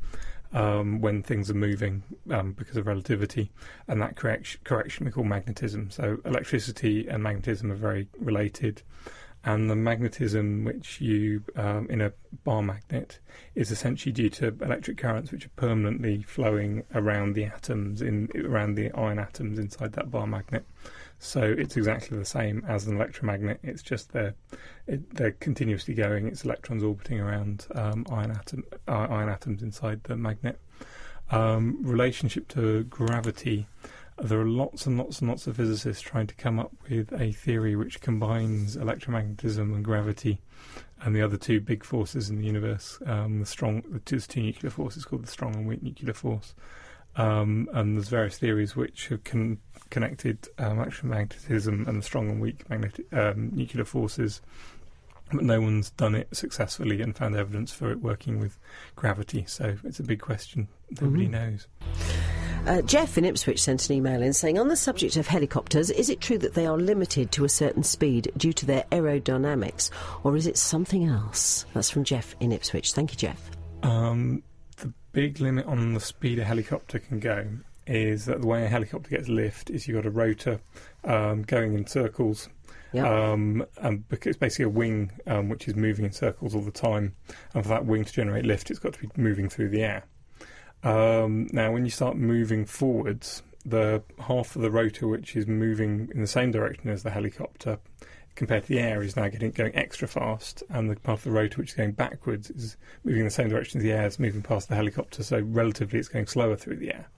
um, 0.54 1.00
when 1.00 1.22
things 1.22 1.50
are 1.50 1.54
moving 1.54 2.02
um, 2.30 2.52
because 2.52 2.76
of 2.76 2.86
relativity, 2.86 3.50
and 3.88 4.00
that 4.00 4.16
correction, 4.16 4.60
correction 4.64 5.04
we 5.04 5.12
call 5.12 5.24
magnetism. 5.24 5.90
So 5.90 6.18
electricity 6.24 7.08
and 7.08 7.22
magnetism 7.22 7.70
are 7.70 7.76
very 7.76 8.08
related, 8.18 8.82
and 9.44 9.68
the 9.68 9.76
magnetism 9.76 10.64
which 10.64 11.00
you 11.00 11.42
um, 11.56 11.86
in 11.90 12.00
a 12.00 12.12
bar 12.44 12.62
magnet 12.62 13.18
is 13.54 13.70
essentially 13.70 14.12
due 14.12 14.30
to 14.30 14.56
electric 14.62 14.96
currents 14.96 15.32
which 15.32 15.44
are 15.44 15.56
permanently 15.56 16.22
flowing 16.22 16.84
around 16.94 17.34
the 17.34 17.44
atoms 17.44 18.00
in 18.00 18.30
around 18.36 18.76
the 18.76 18.90
iron 18.92 19.18
atoms 19.18 19.58
inside 19.58 19.92
that 19.92 20.10
bar 20.10 20.26
magnet. 20.26 20.64
So 21.18 21.42
it's 21.42 21.76
exactly 21.76 22.18
the 22.18 22.24
same 22.24 22.64
as 22.68 22.86
an 22.86 22.96
electromagnet. 22.96 23.60
It's 23.62 23.82
just 23.82 24.12
they're 24.12 24.34
it, 24.86 25.14
they're 25.14 25.32
continuously 25.32 25.94
going. 25.94 26.26
It's 26.26 26.44
electrons 26.44 26.82
orbiting 26.82 27.20
around 27.20 27.66
um, 27.74 28.04
iron 28.10 28.32
atom 28.32 28.64
uh, 28.86 29.06
iron 29.10 29.28
atoms 29.28 29.62
inside 29.62 30.04
the 30.04 30.16
magnet. 30.16 30.60
Um, 31.30 31.78
relationship 31.82 32.48
to 32.48 32.84
gravity. 32.84 33.66
There 34.22 34.40
are 34.40 34.46
lots 34.46 34.86
and 34.86 34.96
lots 34.96 35.20
and 35.20 35.28
lots 35.28 35.46
of 35.46 35.56
physicists 35.56 36.02
trying 36.02 36.28
to 36.28 36.34
come 36.34 36.60
up 36.60 36.72
with 36.88 37.12
a 37.12 37.32
theory 37.32 37.74
which 37.74 38.00
combines 38.00 38.76
electromagnetism 38.76 39.74
and 39.74 39.84
gravity, 39.84 40.40
and 41.00 41.16
the 41.16 41.22
other 41.22 41.36
two 41.36 41.60
big 41.60 41.82
forces 41.82 42.30
in 42.30 42.38
the 42.38 42.46
universe. 42.46 43.00
Um, 43.06 43.40
the 43.40 43.46
strong, 43.46 43.82
the 43.88 43.98
two, 44.00 44.20
two 44.20 44.42
nuclear 44.42 44.70
forces 44.70 45.04
called 45.04 45.24
the 45.24 45.30
strong 45.30 45.56
and 45.56 45.66
weak 45.66 45.82
nuclear 45.82 46.12
force. 46.12 46.54
Um, 47.16 47.68
and 47.72 47.96
there's 47.96 48.08
various 48.08 48.38
theories 48.38 48.76
which 48.76 49.10
con- 49.24 49.58
connected 49.90 50.48
um, 50.58 50.78
electromagnetism 50.78 51.86
and 51.86 51.98
the 51.98 52.02
strong 52.02 52.28
and 52.30 52.40
weak 52.40 52.68
magnetic 52.68 53.06
um, 53.12 53.50
nuclear 53.52 53.84
forces, 53.84 54.40
but 55.32 55.42
no 55.42 55.60
one's 55.60 55.90
done 55.90 56.14
it 56.14 56.28
successfully 56.34 57.00
and 57.00 57.16
found 57.16 57.36
evidence 57.36 57.72
for 57.72 57.90
it 57.90 58.00
working 58.00 58.38
with 58.40 58.58
gravity. 58.96 59.44
So 59.46 59.76
it's 59.84 60.00
a 60.00 60.02
big 60.04 60.20
question. 60.20 60.68
Nobody 61.00 61.26
Mhm. 61.26 61.30
knows. 61.30 61.66
Uh, 62.66 62.80
Jeff 62.82 63.18
in 63.18 63.26
Ipswich 63.26 63.60
sent 63.60 63.90
an 63.90 63.96
email 63.96 64.22
in 64.22 64.32
saying, 64.32 64.58
on 64.58 64.68
the 64.68 64.76
subject 64.76 65.16
of 65.16 65.26
helicopters, 65.26 65.90
is 65.90 66.08
it 66.08 66.20
true 66.22 66.38
that 66.38 66.54
they 66.54 66.64
are 66.66 66.78
limited 66.78 67.30
to 67.32 67.44
a 67.44 67.48
certain 67.48 67.82
speed 67.82 68.32
due 68.38 68.54
to 68.54 68.64
their 68.64 68.84
aerodynamics, 68.90 69.90
or 70.22 70.34
is 70.34 70.46
it 70.46 70.56
something 70.56 71.04
else? 71.04 71.66
That's 71.74 71.90
from 71.90 72.04
Jeff 72.04 72.34
in 72.40 72.52
Ipswich. 72.52 72.94
Thank 72.94 73.12
you, 73.12 73.18
Jeff. 73.18 73.50
Um, 73.82 74.42
the 74.78 74.92
big 75.12 75.40
limit 75.40 75.66
on 75.66 75.92
the 75.92 76.00
speed 76.00 76.38
a 76.38 76.44
helicopter 76.44 76.98
can 76.98 77.20
go 77.20 77.46
is 77.86 78.26
that 78.26 78.40
the 78.40 78.46
way 78.46 78.64
a 78.64 78.68
helicopter 78.68 79.10
gets 79.10 79.28
lift 79.28 79.70
is 79.70 79.86
you've 79.86 79.96
got 79.96 80.06
a 80.06 80.10
rotor 80.10 80.60
um, 81.04 81.42
going 81.42 81.74
in 81.74 81.86
circles. 81.86 82.48
Yeah. 82.92 83.32
Um, 83.32 83.66
and 83.78 84.08
because 84.08 84.30
it's 84.30 84.38
basically 84.38 84.66
a 84.66 84.68
wing 84.68 85.10
um, 85.26 85.48
which 85.48 85.66
is 85.66 85.74
moving 85.74 86.04
in 86.04 86.12
circles 86.12 86.54
all 86.54 86.62
the 86.62 86.70
time, 86.70 87.16
and 87.52 87.62
for 87.62 87.68
that 87.68 87.86
wing 87.86 88.04
to 88.04 88.12
generate 88.12 88.44
lift, 88.44 88.70
it's 88.70 88.78
got 88.78 88.92
to 88.94 89.00
be 89.00 89.10
moving 89.16 89.48
through 89.48 89.70
the 89.70 89.82
air. 89.82 90.04
Um, 90.84 91.48
now, 91.52 91.72
when 91.72 91.84
you 91.84 91.90
start 91.90 92.16
moving 92.16 92.64
forwards, 92.64 93.42
the 93.64 94.02
half 94.20 94.54
of 94.54 94.62
the 94.62 94.70
rotor 94.70 95.08
which 95.08 95.34
is 95.34 95.46
moving 95.46 96.10
in 96.14 96.20
the 96.20 96.26
same 96.26 96.52
direction 96.52 96.90
as 96.90 97.02
the 97.02 97.10
helicopter 97.10 97.78
compared 98.34 98.62
to 98.64 98.68
the 98.68 98.80
air 98.80 99.02
is 99.02 99.16
now 99.16 99.28
getting 99.28 99.50
going 99.50 99.74
extra 99.74 100.06
fast, 100.06 100.62
and 100.68 100.90
the 100.90 100.96
part 100.96 101.18
of 101.20 101.24
the 101.24 101.30
rotor 101.30 101.58
which 101.58 101.70
is 101.70 101.76
going 101.76 101.92
backwards 101.92 102.50
is 102.50 102.76
moving 103.04 103.20
in 103.20 103.26
the 103.26 103.30
same 103.30 103.48
direction 103.48 103.78
as 103.78 103.84
the 103.84 103.92
air 103.92 104.06
is 104.06 104.18
moving 104.18 104.42
past 104.42 104.68
the 104.68 104.74
helicopter. 104.74 105.22
So 105.22 105.40
relatively, 105.40 105.98
it's 105.98 106.08
going 106.08 106.26
slower 106.26 106.56
through 106.56 106.76
the 106.76 106.92
air. 106.92 107.08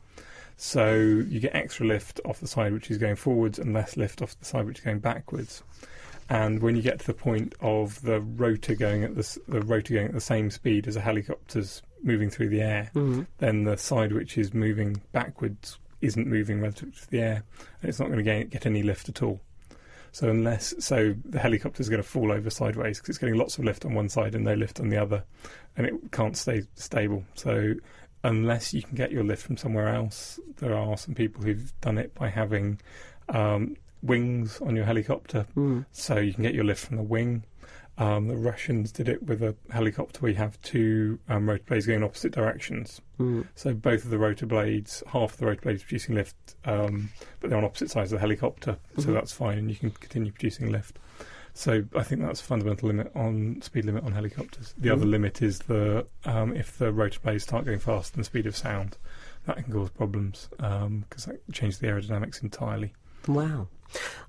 So 0.56 0.94
you 0.94 1.38
get 1.40 1.54
extra 1.54 1.86
lift 1.86 2.20
off 2.24 2.40
the 2.40 2.48
side 2.48 2.72
which 2.72 2.90
is 2.90 2.98
going 2.98 3.16
forwards, 3.16 3.58
and 3.58 3.72
less 3.74 3.96
lift 3.96 4.22
off 4.22 4.38
the 4.38 4.44
side 4.44 4.66
which 4.66 4.78
is 4.78 4.84
going 4.84 5.00
backwards. 5.00 5.62
And 6.28 6.60
when 6.60 6.74
you 6.74 6.82
get 6.82 6.98
to 7.00 7.06
the 7.06 7.14
point 7.14 7.54
of 7.60 8.00
the 8.02 8.20
rotor 8.20 8.74
going 8.74 9.04
at 9.04 9.14
the, 9.14 9.38
the 9.46 9.60
rotor 9.60 9.94
going 9.94 10.06
at 10.08 10.12
the 10.14 10.20
same 10.20 10.50
speed 10.50 10.88
as 10.88 10.96
a 10.96 11.00
helicopter's 11.00 11.82
moving 12.02 12.30
through 12.30 12.48
the 12.48 12.62
air, 12.62 12.90
Mhm. 12.94 13.26
then 13.38 13.64
the 13.64 13.76
side 13.76 14.12
which 14.12 14.36
is 14.36 14.52
moving 14.52 15.00
backwards 15.12 15.78
isn't 16.00 16.26
moving 16.26 16.60
relative 16.60 16.98
to 17.00 17.10
the 17.10 17.20
air, 17.20 17.42
and 17.80 17.88
it's 17.88 17.98
not 18.00 18.06
going 18.06 18.18
to 18.18 18.24
get, 18.24 18.50
get 18.50 18.66
any 18.66 18.82
lift 18.82 19.08
at 19.08 19.22
all. 19.22 19.40
So 20.12 20.30
unless 20.30 20.74
so, 20.78 21.14
the 21.26 21.38
helicopter 21.38 21.80
is 21.82 21.88
going 21.90 22.02
to 22.02 22.08
fall 22.08 22.32
over 22.32 22.48
sideways 22.48 22.98
because 22.98 23.10
it's 23.10 23.18
getting 23.18 23.34
lots 23.36 23.58
of 23.58 23.64
lift 23.64 23.84
on 23.84 23.94
one 23.94 24.08
side 24.08 24.34
and 24.34 24.44
no 24.44 24.54
lift 24.54 24.80
on 24.80 24.88
the 24.88 24.96
other, 24.96 25.24
and 25.76 25.86
it 25.86 25.94
can't 26.10 26.36
stay 26.36 26.64
stable. 26.74 27.24
So 27.34 27.74
unless 28.24 28.74
you 28.74 28.82
can 28.82 28.94
get 28.96 29.12
your 29.12 29.24
lift 29.24 29.42
from 29.42 29.56
somewhere 29.56 29.88
else, 29.88 30.38
there 30.56 30.74
are 30.76 30.96
some 30.96 31.14
people 31.14 31.42
who've 31.42 31.72
done 31.80 31.98
it 31.98 32.14
by 32.14 32.28
having 32.28 32.80
um, 33.28 33.76
wings 34.02 34.60
on 34.60 34.76
your 34.76 34.84
helicopter, 34.84 35.46
Mm. 35.56 35.84
so 35.92 36.16
you 36.18 36.32
can 36.34 36.42
get 36.42 36.54
your 36.54 36.64
lift 36.64 36.86
from 36.86 36.96
the 36.96 37.02
wing. 37.02 37.44
Um, 37.98 38.28
the 38.28 38.36
Russians 38.36 38.92
did 38.92 39.08
it 39.08 39.22
with 39.22 39.42
a 39.42 39.56
helicopter 39.70 40.20
where 40.20 40.30
you 40.30 40.36
have 40.36 40.60
two 40.60 41.18
um, 41.30 41.48
rotor 41.48 41.64
blades 41.66 41.86
going 41.86 42.00
in 42.00 42.04
opposite 42.04 42.30
directions. 42.32 43.00
Mm. 43.18 43.46
So 43.54 43.72
both 43.72 44.04
of 44.04 44.10
the 44.10 44.18
rotor 44.18 44.44
blades, 44.44 45.02
half 45.06 45.32
of 45.32 45.38
the 45.38 45.46
rotor 45.46 45.62
blades 45.62 45.82
producing 45.82 46.14
lift, 46.14 46.36
um, 46.66 47.08
but 47.40 47.48
they're 47.48 47.58
on 47.58 47.64
opposite 47.64 47.90
sides 47.90 48.12
of 48.12 48.16
the 48.16 48.20
helicopter, 48.20 48.76
so 48.98 49.04
Mhm. 49.08 49.14
that's 49.14 49.32
fine, 49.32 49.56
and 49.58 49.70
you 49.70 49.76
can 49.76 49.90
continue 49.92 50.30
producing 50.30 50.70
lift. 50.70 50.98
So 51.56 51.84
I 51.96 52.02
think 52.02 52.20
that's 52.20 52.42
a 52.42 52.44
fundamental 52.44 52.86
limit 52.88 53.10
on 53.14 53.62
speed 53.62 53.86
limit 53.86 54.04
on 54.04 54.12
helicopters. 54.12 54.74
The 54.76 54.90
other 54.90 55.06
Mhm. 55.06 55.10
limit 55.10 55.40
is 55.40 55.60
the 55.60 56.06
um, 56.26 56.54
if 56.54 56.76
the 56.76 56.92
rotor 56.92 57.18
blades 57.20 57.44
start 57.44 57.64
going 57.64 57.78
faster 57.78 58.12
than 58.12 58.20
the 58.20 58.24
speed 58.26 58.44
of 58.46 58.54
sound, 58.54 58.98
that 59.46 59.56
can 59.56 59.72
cause 59.72 59.88
problems 59.88 60.50
because 60.50 61.24
that 61.24 61.40
changes 61.52 61.78
the 61.78 61.86
aerodynamics 61.86 62.42
entirely. 62.42 62.92
Wow. 63.26 63.68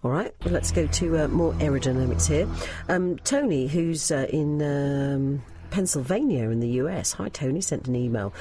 All 0.03 0.11
right, 0.11 0.33
well, 0.45 0.53
let's 0.53 0.71
go 0.71 0.87
to 0.87 1.25
uh, 1.25 1.27
more 1.27 1.51
aerodynamics 1.55 2.27
here. 2.29 2.47
Um, 2.87 3.17
Tony, 3.17 3.67
who's 3.67 4.09
uh, 4.09 4.27
in 4.29 4.61
um, 4.61 5.43
Pennsylvania 5.69 6.49
in 6.49 6.61
the 6.61 6.69
US, 6.81 7.11
hi 7.11 7.27
Tony, 7.27 7.59
sent 7.59 7.89
an 7.89 7.95
email. 7.97 8.33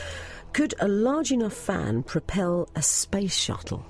Could 0.53 0.75
a 0.79 0.87
large 0.87 1.33
enough 1.33 1.55
fan 1.55 2.05
propel 2.05 2.69
a 2.77 2.83
space 2.83 3.35
shuttle? 3.35 3.85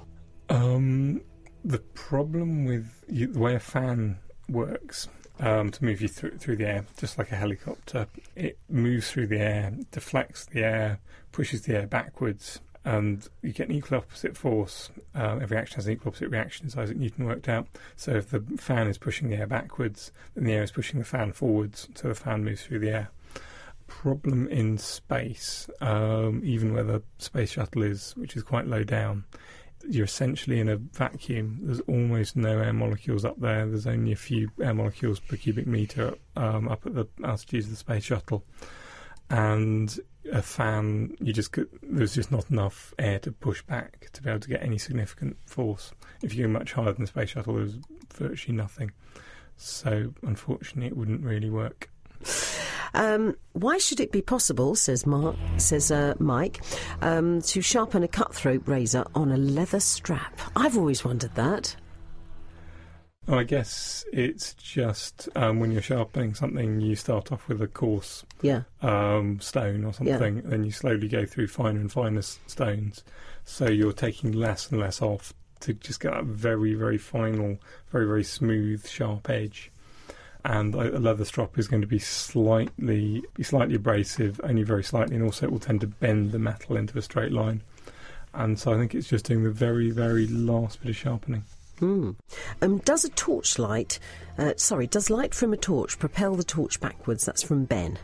Um, 0.48 1.20
the 1.64 1.80
problem 1.80 2.64
with 2.64 3.04
you, 3.08 3.26
the 3.26 3.38
way 3.38 3.54
a 3.56 3.60
fan 3.60 4.18
works 4.48 5.08
um, 5.40 5.70
to 5.70 5.84
move 5.84 6.00
you 6.00 6.08
through 6.08 6.38
through 6.38 6.56
the 6.56 6.66
air, 6.66 6.84
just 6.98 7.18
like 7.18 7.30
a 7.32 7.36
helicopter, 7.36 8.06
it 8.34 8.58
moves 8.68 9.10
through 9.10 9.26
the 9.26 9.38
air, 9.38 9.72
deflects 9.90 10.46
the 10.46 10.64
air, 10.64 10.98
pushes 11.32 11.62
the 11.62 11.76
air 11.76 11.86
backwards, 11.86 12.60
and 12.84 13.28
you 13.42 13.52
get 13.52 13.68
an 13.68 13.74
equal 13.74 13.98
opposite 13.98 14.36
force. 14.36 14.90
Um, 15.14 15.42
every 15.42 15.56
action 15.56 15.76
has 15.76 15.86
an 15.86 15.94
equal 15.94 16.10
opposite 16.10 16.30
reaction, 16.30 16.66
as 16.66 16.76
Isaac 16.76 16.96
Newton 16.96 17.26
worked 17.26 17.48
out. 17.48 17.66
So 17.96 18.12
if 18.12 18.30
the 18.30 18.40
fan 18.56 18.86
is 18.86 18.96
pushing 18.96 19.28
the 19.28 19.36
air 19.36 19.46
backwards, 19.46 20.12
then 20.34 20.44
the 20.44 20.52
air 20.52 20.62
is 20.62 20.70
pushing 20.70 21.00
the 21.00 21.04
fan 21.04 21.32
forwards, 21.32 21.88
so 21.94 22.08
the 22.08 22.14
fan 22.14 22.44
moves 22.44 22.62
through 22.62 22.78
the 22.78 22.90
air. 22.90 23.10
Problem 23.88 24.48
in 24.48 24.78
space, 24.78 25.68
um, 25.80 26.40
even 26.44 26.72
where 26.72 26.84
the 26.84 27.02
space 27.18 27.52
shuttle 27.52 27.82
is, 27.82 28.16
which 28.16 28.36
is 28.36 28.42
quite 28.42 28.66
low 28.66 28.84
down, 28.84 29.24
you're 29.88 30.04
essentially 30.04 30.60
in 30.60 30.68
a 30.68 30.76
vacuum. 30.76 31.58
There's 31.62 31.80
almost 31.80 32.36
no 32.36 32.58
air 32.58 32.72
molecules 32.72 33.24
up 33.24 33.40
there. 33.40 33.66
There's 33.66 33.86
only 33.86 34.12
a 34.12 34.16
few 34.16 34.50
air 34.62 34.74
molecules 34.74 35.20
per 35.20 35.36
cubic 35.36 35.66
meter 35.66 36.14
um, 36.36 36.68
up 36.68 36.86
at 36.86 36.94
the 36.94 37.06
altitudes 37.24 37.66
of 37.66 37.72
the 37.72 37.76
space 37.76 38.04
shuttle, 38.04 38.44
and 39.30 39.98
a 40.32 40.42
fan. 40.42 41.16
You 41.20 41.32
just 41.32 41.52
could, 41.52 41.68
there's 41.82 42.14
just 42.14 42.30
not 42.30 42.50
enough 42.50 42.94
air 42.98 43.18
to 43.20 43.32
push 43.32 43.62
back 43.62 44.10
to 44.12 44.22
be 44.22 44.30
able 44.30 44.40
to 44.40 44.48
get 44.48 44.62
any 44.62 44.78
significant 44.78 45.36
force. 45.46 45.92
If 46.22 46.34
you 46.34 46.46
go 46.46 46.52
much 46.52 46.72
higher 46.72 46.92
than 46.92 47.02
the 47.02 47.06
space 47.06 47.30
shuttle, 47.30 47.54
there's 47.54 47.78
virtually 48.14 48.56
nothing. 48.56 48.92
So 49.56 50.12
unfortunately, 50.22 50.88
it 50.88 50.96
wouldn't 50.96 51.22
really 51.22 51.50
work. 51.50 51.90
Um, 52.96 53.36
why 53.52 53.78
should 53.78 54.00
it 54.00 54.10
be 54.10 54.22
possible, 54.22 54.74
says 54.74 55.06
Mark, 55.06 55.36
says 55.58 55.90
uh, 55.92 56.14
Mike, 56.18 56.62
um, 57.02 57.42
to 57.42 57.60
sharpen 57.60 58.02
a 58.02 58.08
cutthroat 58.08 58.62
razor 58.66 59.04
on 59.14 59.30
a 59.30 59.36
leather 59.36 59.80
strap? 59.80 60.38
I've 60.56 60.76
always 60.78 61.04
wondered 61.04 61.34
that. 61.34 61.76
I 63.28 63.42
guess 63.42 64.04
it's 64.12 64.54
just 64.54 65.28
um, 65.34 65.58
when 65.58 65.72
you're 65.72 65.82
sharpening 65.82 66.34
something, 66.34 66.80
you 66.80 66.94
start 66.94 67.32
off 67.32 67.48
with 67.48 67.60
a 67.60 67.66
coarse 67.66 68.24
Yeah. 68.40 68.62
um, 68.82 69.40
stone 69.40 69.84
or 69.84 69.92
something, 69.92 70.42
then 70.44 70.62
you 70.62 70.70
slowly 70.70 71.08
go 71.08 71.26
through 71.26 71.48
finer 71.48 71.80
and 71.80 71.90
finer 71.90 72.18
s- 72.20 72.38
stones. 72.46 73.02
So 73.44 73.66
you're 73.68 73.92
taking 73.92 74.30
less 74.30 74.70
and 74.70 74.78
less 74.80 75.02
off 75.02 75.34
to 75.60 75.72
just 75.74 75.98
get 76.00 76.12
that 76.12 76.24
very, 76.24 76.74
very 76.74 76.98
final, 76.98 77.58
very, 77.90 78.06
very 78.06 78.22
smooth, 78.24 78.86
sharp 78.86 79.28
edge. 79.28 79.72
And 80.46 80.76
a 80.76 81.00
leather 81.00 81.24
strop 81.24 81.58
is 81.58 81.66
going 81.66 81.82
to 81.82 81.88
be 81.88 81.98
slightly, 81.98 83.24
be 83.34 83.42
slightly 83.42 83.74
abrasive, 83.74 84.40
only 84.44 84.62
very 84.62 84.84
slightly, 84.84 85.16
and 85.16 85.24
also 85.24 85.46
it 85.46 85.50
will 85.50 85.58
tend 85.58 85.80
to 85.80 85.88
bend 85.88 86.30
the 86.30 86.38
metal 86.38 86.76
into 86.76 86.96
a 86.96 87.02
straight 87.02 87.32
line. 87.32 87.62
And 88.32 88.56
so 88.56 88.72
I 88.72 88.76
think 88.76 88.94
it's 88.94 89.08
just 89.08 89.24
doing 89.24 89.42
the 89.42 89.50
very, 89.50 89.90
very 89.90 90.28
last 90.28 90.80
bit 90.80 90.90
of 90.90 90.96
sharpening. 90.96 91.42
Hmm. 91.80 92.12
Um, 92.62 92.78
does 92.78 93.04
a 93.04 93.08
torchlight, 93.08 93.98
uh, 94.38 94.52
sorry, 94.56 94.86
does 94.86 95.10
light 95.10 95.34
from 95.34 95.52
a 95.52 95.56
torch 95.56 95.98
propel 95.98 96.36
the 96.36 96.44
torch 96.44 96.78
backwards? 96.78 97.24
That's 97.24 97.42
from 97.42 97.64
Ben. 97.64 97.98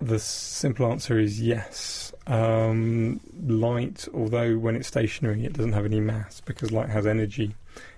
The 0.00 0.18
simple 0.18 0.90
answer 0.90 1.20
is 1.20 1.40
yes. 1.40 2.12
Um, 2.26 3.20
light, 3.46 4.08
although 4.12 4.58
when 4.58 4.74
it's 4.74 4.88
stationary, 4.88 5.44
it 5.44 5.52
doesn't 5.52 5.74
have 5.74 5.84
any 5.84 6.00
mass 6.00 6.40
because 6.40 6.72
light 6.72 6.88
has 6.88 7.06
energy. 7.06 7.54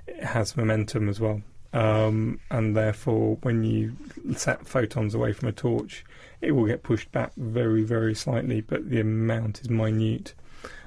It 0.06 0.22
has 0.22 0.54
momentum 0.54 1.08
as 1.08 1.18
well. 1.18 1.40
Um, 1.72 2.40
and 2.50 2.76
therefore, 2.76 3.38
when 3.42 3.62
you 3.62 3.96
set 4.36 4.66
photons 4.66 5.14
away 5.14 5.32
from 5.32 5.48
a 5.48 5.52
torch, 5.52 6.04
it 6.40 6.52
will 6.52 6.66
get 6.66 6.82
pushed 6.82 7.12
back 7.12 7.32
very, 7.36 7.82
very 7.82 8.14
slightly, 8.14 8.60
but 8.60 8.90
the 8.90 9.00
amount 9.00 9.60
is 9.60 9.70
minute 9.70 10.34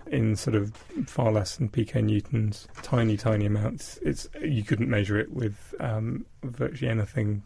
in 0.08 0.36
sort 0.36 0.56
of 0.56 0.76
far 1.06 1.32
less 1.32 1.56
than 1.56 1.70
piconewtons, 1.70 2.68
tiny, 2.82 3.16
tiny 3.16 3.46
amounts. 3.46 3.98
It's 4.02 4.28
you 4.42 4.64
couldn't 4.64 4.90
measure 4.90 5.18
it 5.18 5.32
with 5.32 5.74
um, 5.80 6.26
virtually 6.44 6.92
anything 6.92 7.44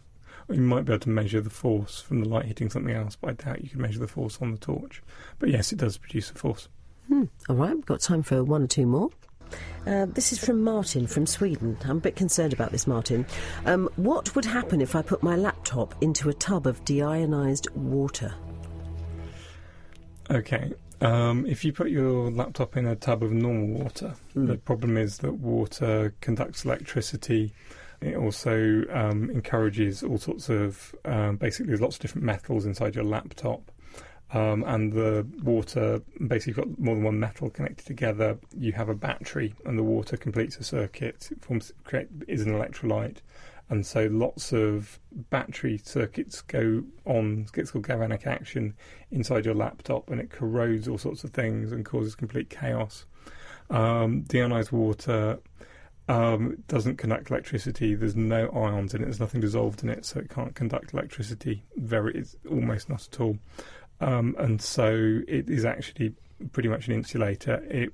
you 0.49 0.61
might 0.61 0.85
be 0.85 0.93
able 0.93 1.01
to 1.01 1.09
measure 1.09 1.41
the 1.41 1.49
force 1.49 2.01
from 2.01 2.21
the 2.21 2.29
light 2.29 2.45
hitting 2.45 2.69
something 2.69 2.95
else, 2.95 3.17
but 3.19 3.29
I 3.29 3.33
doubt 3.33 3.63
you 3.63 3.69
could 3.69 3.79
measure 3.79 3.99
the 3.99 4.07
force 4.07 4.39
on 4.41 4.51
the 4.51 4.57
torch. 4.57 5.03
But 5.39 5.49
yes, 5.49 5.71
it 5.71 5.79
does 5.79 5.97
produce 5.97 6.31
a 6.31 6.35
force. 6.35 6.69
Hmm. 7.07 7.25
All 7.49 7.55
right, 7.55 7.75
we've 7.75 7.85
got 7.85 7.99
time 7.99 8.23
for 8.23 8.43
one 8.43 8.63
or 8.63 8.67
two 8.67 8.85
more. 8.85 9.09
Uh, 9.85 10.05
this 10.05 10.33
is 10.33 10.39
from 10.39 10.61
Martin 10.63 11.07
from 11.07 11.25
Sweden. 11.25 11.77
I'm 11.85 11.97
a 11.97 12.01
bit 12.01 12.15
concerned 12.15 12.51
about 12.53 12.71
this, 12.71 12.87
Martin. 12.87 13.25
Um, 13.65 13.89
what 13.95 14.35
would 14.35 14.45
happen 14.45 14.81
if 14.81 14.95
I 14.95 15.01
put 15.01 15.23
my 15.23 15.35
laptop 15.35 15.95
into 16.01 16.29
a 16.29 16.33
tub 16.33 16.67
of 16.67 16.83
deionised 16.83 17.69
water? 17.75 18.33
Okay. 20.29 20.73
Um, 20.99 21.45
if 21.45 21.63
you 21.63 21.71
put 21.71 21.89
your 21.89 22.31
laptop 22.31 22.75
in 22.75 22.85
a 22.87 22.95
tub 22.95 23.21
of 23.23 23.31
normal 23.31 23.67
water, 23.83 24.15
Mm. 24.35 24.47
the 24.47 24.57
problem 24.57 24.97
is 24.97 25.19
that 25.19 25.33
water 25.33 26.13
conducts 26.21 26.65
electricity. 26.65 27.53
It 28.01 28.15
also 28.15 28.83
um, 28.91 29.29
encourages 29.29 30.03
all 30.03 30.17
sorts 30.17 30.49
of 30.49 30.93
um, 31.05 31.37
basically 31.37 31.67
there's 31.67 31.81
lots 31.81 31.95
of 31.95 32.01
different 32.01 32.25
metals 32.25 32.65
inside 32.65 32.95
your 32.95 33.03
laptop. 33.05 33.71
Um, 34.33 34.63
and 34.67 34.91
the 34.91 35.25
water 35.41 36.01
basically 36.27 36.61
got 36.61 36.77
more 36.77 36.95
than 36.95 37.03
one 37.03 37.19
metal 37.19 37.49
connected 37.49 37.85
together. 37.85 38.37
You 38.57 38.73
have 38.73 38.89
a 38.89 38.95
battery, 38.95 39.53
and 39.65 39.77
the 39.77 39.83
water 39.83 40.17
completes 40.17 40.57
a 40.57 40.63
circuit. 40.63 41.29
It 41.31 41.41
forms 41.41 41.71
create 41.85 42.09
is 42.27 42.41
an 42.41 42.51
electrolyte, 42.51 43.17
and 43.69 43.85
so 43.85 44.07
lots 44.11 44.51
of 44.51 44.99
battery 45.29 45.77
circuits 45.77 46.41
go 46.41 46.83
on. 47.05 47.47
It's 47.53 47.71
called 47.71 47.87
galvanic 47.87 48.27
action 48.27 48.75
inside 49.11 49.45
your 49.45 49.55
laptop, 49.55 50.09
and 50.09 50.19
it 50.19 50.29
corrodes 50.29 50.89
all 50.89 50.97
sorts 50.97 51.23
of 51.23 51.31
things 51.31 51.71
and 51.71 51.85
causes 51.85 52.13
complete 52.13 52.49
chaos. 52.49 53.05
Um, 53.69 54.23
deionized 54.23 54.73
water 54.73 55.39
um, 56.09 56.63
doesn't 56.67 56.97
conduct 56.97 57.29
electricity. 57.29 57.95
There's 57.95 58.15
no 58.15 58.49
ions 58.49 58.93
in 58.93 59.01
it. 59.01 59.05
There's 59.05 59.19
nothing 59.19 59.41
dissolved 59.41 59.83
in 59.83 59.89
it, 59.89 60.05
so 60.05 60.19
it 60.19 60.29
can't 60.29 60.55
conduct 60.55 60.93
electricity. 60.93 61.63
Very, 61.75 62.13
it's 62.15 62.35
almost 62.49 62.89
not 62.89 63.07
at 63.11 63.19
all. 63.19 63.37
Um, 63.99 64.35
and 64.37 64.61
so 64.61 65.21
it 65.27 65.49
is 65.49 65.65
actually 65.65 66.13
pretty 66.51 66.69
much 66.69 66.87
an 66.87 66.93
insulator. 66.93 67.63
It, 67.69 67.91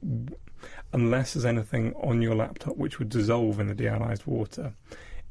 unless 0.92 1.34
there's 1.34 1.46
anything 1.46 1.94
on 1.96 2.22
your 2.22 2.36
laptop 2.36 2.78
which 2.78 3.00
would 3.00 3.10
dissolve 3.10 3.60
in 3.60 3.68
the 3.68 3.76
deionized 3.76 4.26
water, 4.26 4.74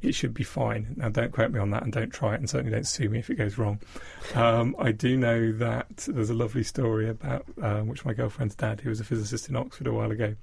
it 0.01 0.15
should 0.15 0.35
be 0.35 0.43
fine. 0.43 0.95
Now, 0.97 1.09
don't 1.11 1.33
quote 1.33 1.53
me 1.53 1.61
on 1.61 1.71
that 1.71 1.85
and 1.85 1.93
don't 1.93 2.11
try 2.11 2.35
it, 2.35 2.41
and 2.41 2.51
certainly 2.51 2.73
don't 2.73 2.87
sue 2.87 3.09
me 3.09 3.21
if 3.21 3.31
it 3.31 3.37
goes 3.37 3.57
wrong. 3.57 3.81
Um, 4.35 4.75
I 4.79 4.91
do 4.93 5.17
know 5.17 5.53
that 5.53 6.09
there's 6.09 6.31
a 6.31 6.35
lovely 6.35 6.65
story 6.65 7.09
about 7.09 7.45
um, 7.63 7.87
which 7.87 8.05
my 8.05 8.13
girlfriend's 8.13 8.57
dad, 8.57 8.81
who 8.81 8.89
was 8.89 9.01
a 9.01 9.05
physicist 9.05 9.49
in 9.49 9.57
Oxford 9.57 9.87
a 9.87 9.93
while 9.93 10.11
ago, 10.11 10.35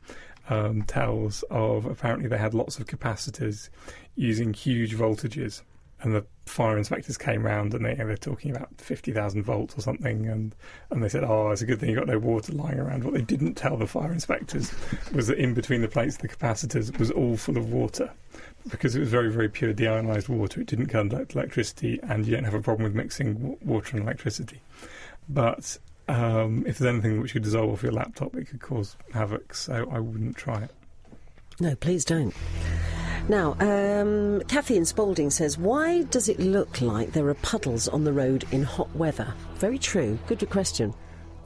um, 0.49 0.83
tells 0.83 1.43
of 1.49 1.85
apparently 1.85 2.29
they 2.29 2.37
had 2.37 2.53
lots 2.53 2.79
of 2.79 2.87
capacitors 2.87 3.69
using 4.15 4.53
huge 4.53 4.95
voltages. 4.95 5.61
And 6.01 6.15
the 6.15 6.25
fire 6.45 6.77
inspectors 6.77 7.17
came 7.17 7.45
round 7.45 7.73
and 7.73 7.85
they, 7.85 7.93
they 7.93 8.05
were 8.05 8.15
talking 8.15 8.55
about 8.55 8.69
50,000 8.77 9.43
volts 9.43 9.77
or 9.77 9.81
something. 9.81 10.27
And, 10.27 10.55
and 10.89 11.03
they 11.03 11.09
said, 11.09 11.23
Oh, 11.23 11.51
it's 11.51 11.61
a 11.61 11.65
good 11.65 11.79
thing 11.79 11.89
you've 11.89 11.99
got 11.99 12.07
no 12.07 12.19
water 12.19 12.53
lying 12.53 12.79
around. 12.79 13.03
What 13.03 13.13
they 13.13 13.21
didn't 13.21 13.55
tell 13.55 13.75
the 13.75 13.87
fire 13.87 14.11
inspectors 14.11 14.73
was 15.13 15.27
that 15.27 15.37
in 15.37 15.53
between 15.53 15.81
the 15.81 15.87
plates 15.87 16.17
the 16.17 16.29
capacitors 16.29 16.97
was 16.97 17.11
all 17.11 17.35
full 17.35 17.57
of 17.57 17.71
water 17.71 18.11
because 18.69 18.95
it 18.95 18.99
was 18.99 19.09
very, 19.09 19.31
very 19.31 19.49
pure 19.49 19.73
deionized 19.73 20.29
water. 20.29 20.61
It 20.61 20.67
didn't 20.67 20.87
conduct 20.87 21.35
electricity, 21.35 21.99
and 22.03 22.25
you 22.25 22.35
don't 22.35 22.43
have 22.43 22.53
a 22.53 22.61
problem 22.61 22.83
with 22.83 22.95
mixing 22.95 23.33
w- 23.35 23.57
water 23.61 23.95
and 23.95 24.05
electricity. 24.05 24.61
But 25.27 25.77
um, 26.07 26.65
if 26.67 26.77
there's 26.77 26.93
anything 26.93 27.21
which 27.21 27.33
could 27.33 27.43
dissolve 27.43 27.71
off 27.71 27.83
your 27.83 27.91
laptop, 27.91 28.35
it 28.35 28.45
could 28.45 28.61
cause 28.61 28.97
havoc. 29.13 29.53
So 29.53 29.89
I 29.91 29.99
wouldn't 29.99 30.35
try 30.35 30.63
it. 30.63 30.71
No, 31.59 31.75
please 31.75 32.05
don't. 32.05 32.33
Now, 33.27 33.55
um, 33.59 34.41
Spalding 34.85 35.29
says, 35.29 35.57
Why 35.57 36.03
does 36.03 36.29
it 36.29 36.39
look 36.39 36.81
like 36.81 37.11
there 37.11 37.27
are 37.27 37.35
puddles 37.35 37.87
on 37.87 38.03
the 38.03 38.13
road 38.13 38.45
in 38.51 38.63
hot 38.63 38.93
weather? 38.95 39.33
Very 39.55 39.77
true. 39.77 40.17
Good 40.27 40.49
question. 40.49 40.93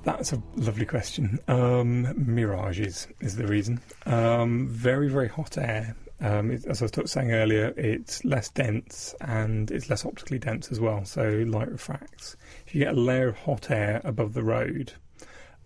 That's 0.03 0.33
a 0.33 0.41
lovely 0.55 0.85
question. 0.85 1.39
Um, 1.47 2.13
mirages 2.15 3.07
is 3.21 3.35
the 3.35 3.47
reason. 3.47 3.81
Um, 4.05 4.67
very, 4.67 5.09
very 5.09 5.29
hot 5.29 5.57
air 5.57 5.95
um, 6.23 6.51
it, 6.51 6.65
as 6.65 6.81
I 6.81 6.85
was 6.85 7.11
saying 7.11 7.33
earlier, 7.33 7.73
it's 7.75 8.23
less 8.23 8.49
dense 8.49 9.13
and 9.19 9.69
it's 9.69 9.89
less 9.89 10.05
optically 10.05 10.39
dense 10.39 10.71
as 10.71 10.79
well. 10.79 11.03
So 11.03 11.43
light 11.47 11.69
refracts. 11.69 12.37
If 12.65 12.73
you 12.73 12.79
get 12.85 12.95
a 12.95 12.99
layer 12.99 13.27
of 13.27 13.37
hot 13.39 13.69
air 13.69 13.99
above 14.05 14.33
the 14.33 14.43
road, 14.43 14.93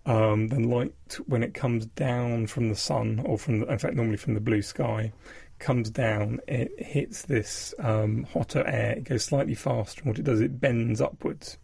um, 0.08 0.48
then 0.48 0.64
light 0.70 0.94
when 1.26 1.42
it 1.42 1.54
comes 1.54 1.86
down 1.86 2.46
from 2.46 2.68
the 2.68 2.76
sun 2.76 3.20
or 3.24 3.38
from, 3.38 3.60
the, 3.60 3.66
in 3.66 3.78
fact, 3.78 3.94
normally 3.94 4.16
from 4.16 4.34
the 4.34 4.40
blue 4.40 4.62
sky, 4.62 5.12
comes 5.58 5.90
down. 5.90 6.40
It 6.48 6.70
hits 6.78 7.22
this 7.22 7.74
um, 7.78 8.24
hotter 8.32 8.64
air. 8.66 8.92
It 8.92 9.04
goes 9.04 9.24
slightly 9.24 9.54
faster, 9.54 10.00
and 10.00 10.08
what 10.08 10.18
it 10.18 10.24
does, 10.24 10.40
it 10.40 10.60
bends 10.60 11.00
upwards, 11.00 11.58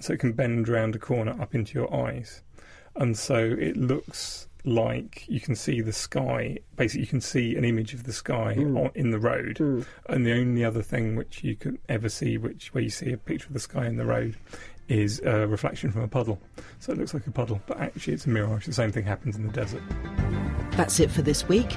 so 0.00 0.12
it 0.12 0.20
can 0.20 0.32
bend 0.32 0.68
round 0.68 0.96
a 0.96 0.98
corner 0.98 1.40
up 1.40 1.54
into 1.54 1.78
your 1.78 1.94
eyes, 1.94 2.42
and 2.96 3.16
so 3.16 3.36
it 3.36 3.76
looks 3.76 4.48
like 4.66 5.24
you 5.28 5.40
can 5.40 5.54
see 5.54 5.82
the 5.82 5.92
sky. 5.92 6.56
Basically, 6.76 7.02
you 7.02 7.06
can 7.06 7.20
see 7.20 7.54
an 7.54 7.64
image 7.66 7.92
of 7.92 8.04
the 8.04 8.14
sky 8.14 8.54
Mm. 8.56 8.84
on, 8.86 8.90
in 8.94 9.10
the 9.10 9.18
road. 9.18 9.56
Mm. 9.58 9.84
And 10.08 10.24
the 10.24 10.32
only 10.32 10.64
other 10.64 10.80
thing 10.82 11.16
which 11.16 11.44
you 11.44 11.54
can 11.54 11.78
ever 11.86 12.08
see, 12.08 12.38
which 12.38 12.72
where 12.72 12.82
you 12.82 12.88
see 12.88 13.12
a 13.12 13.18
picture 13.18 13.48
of 13.48 13.52
the 13.52 13.60
sky 13.60 13.86
in 13.86 13.98
the 13.98 14.06
road, 14.06 14.36
is 14.88 15.20
a 15.20 15.46
reflection 15.46 15.90
from 15.90 16.02
a 16.02 16.08
puddle. 16.08 16.38
So 16.78 16.92
it 16.92 16.98
looks 16.98 17.14
like 17.14 17.26
a 17.26 17.30
puddle, 17.30 17.60
but 17.66 17.80
actually 17.80 18.14
it's 18.14 18.26
a 18.26 18.30
mirage. 18.30 18.66
The 18.66 18.72
same 18.72 18.92
thing 18.92 19.04
happens 19.04 19.36
in 19.36 19.46
the 19.46 19.52
desert. 19.52 19.82
That's 20.72 21.00
it 21.00 21.10
for 21.10 21.22
this 21.22 21.48
week. 21.48 21.76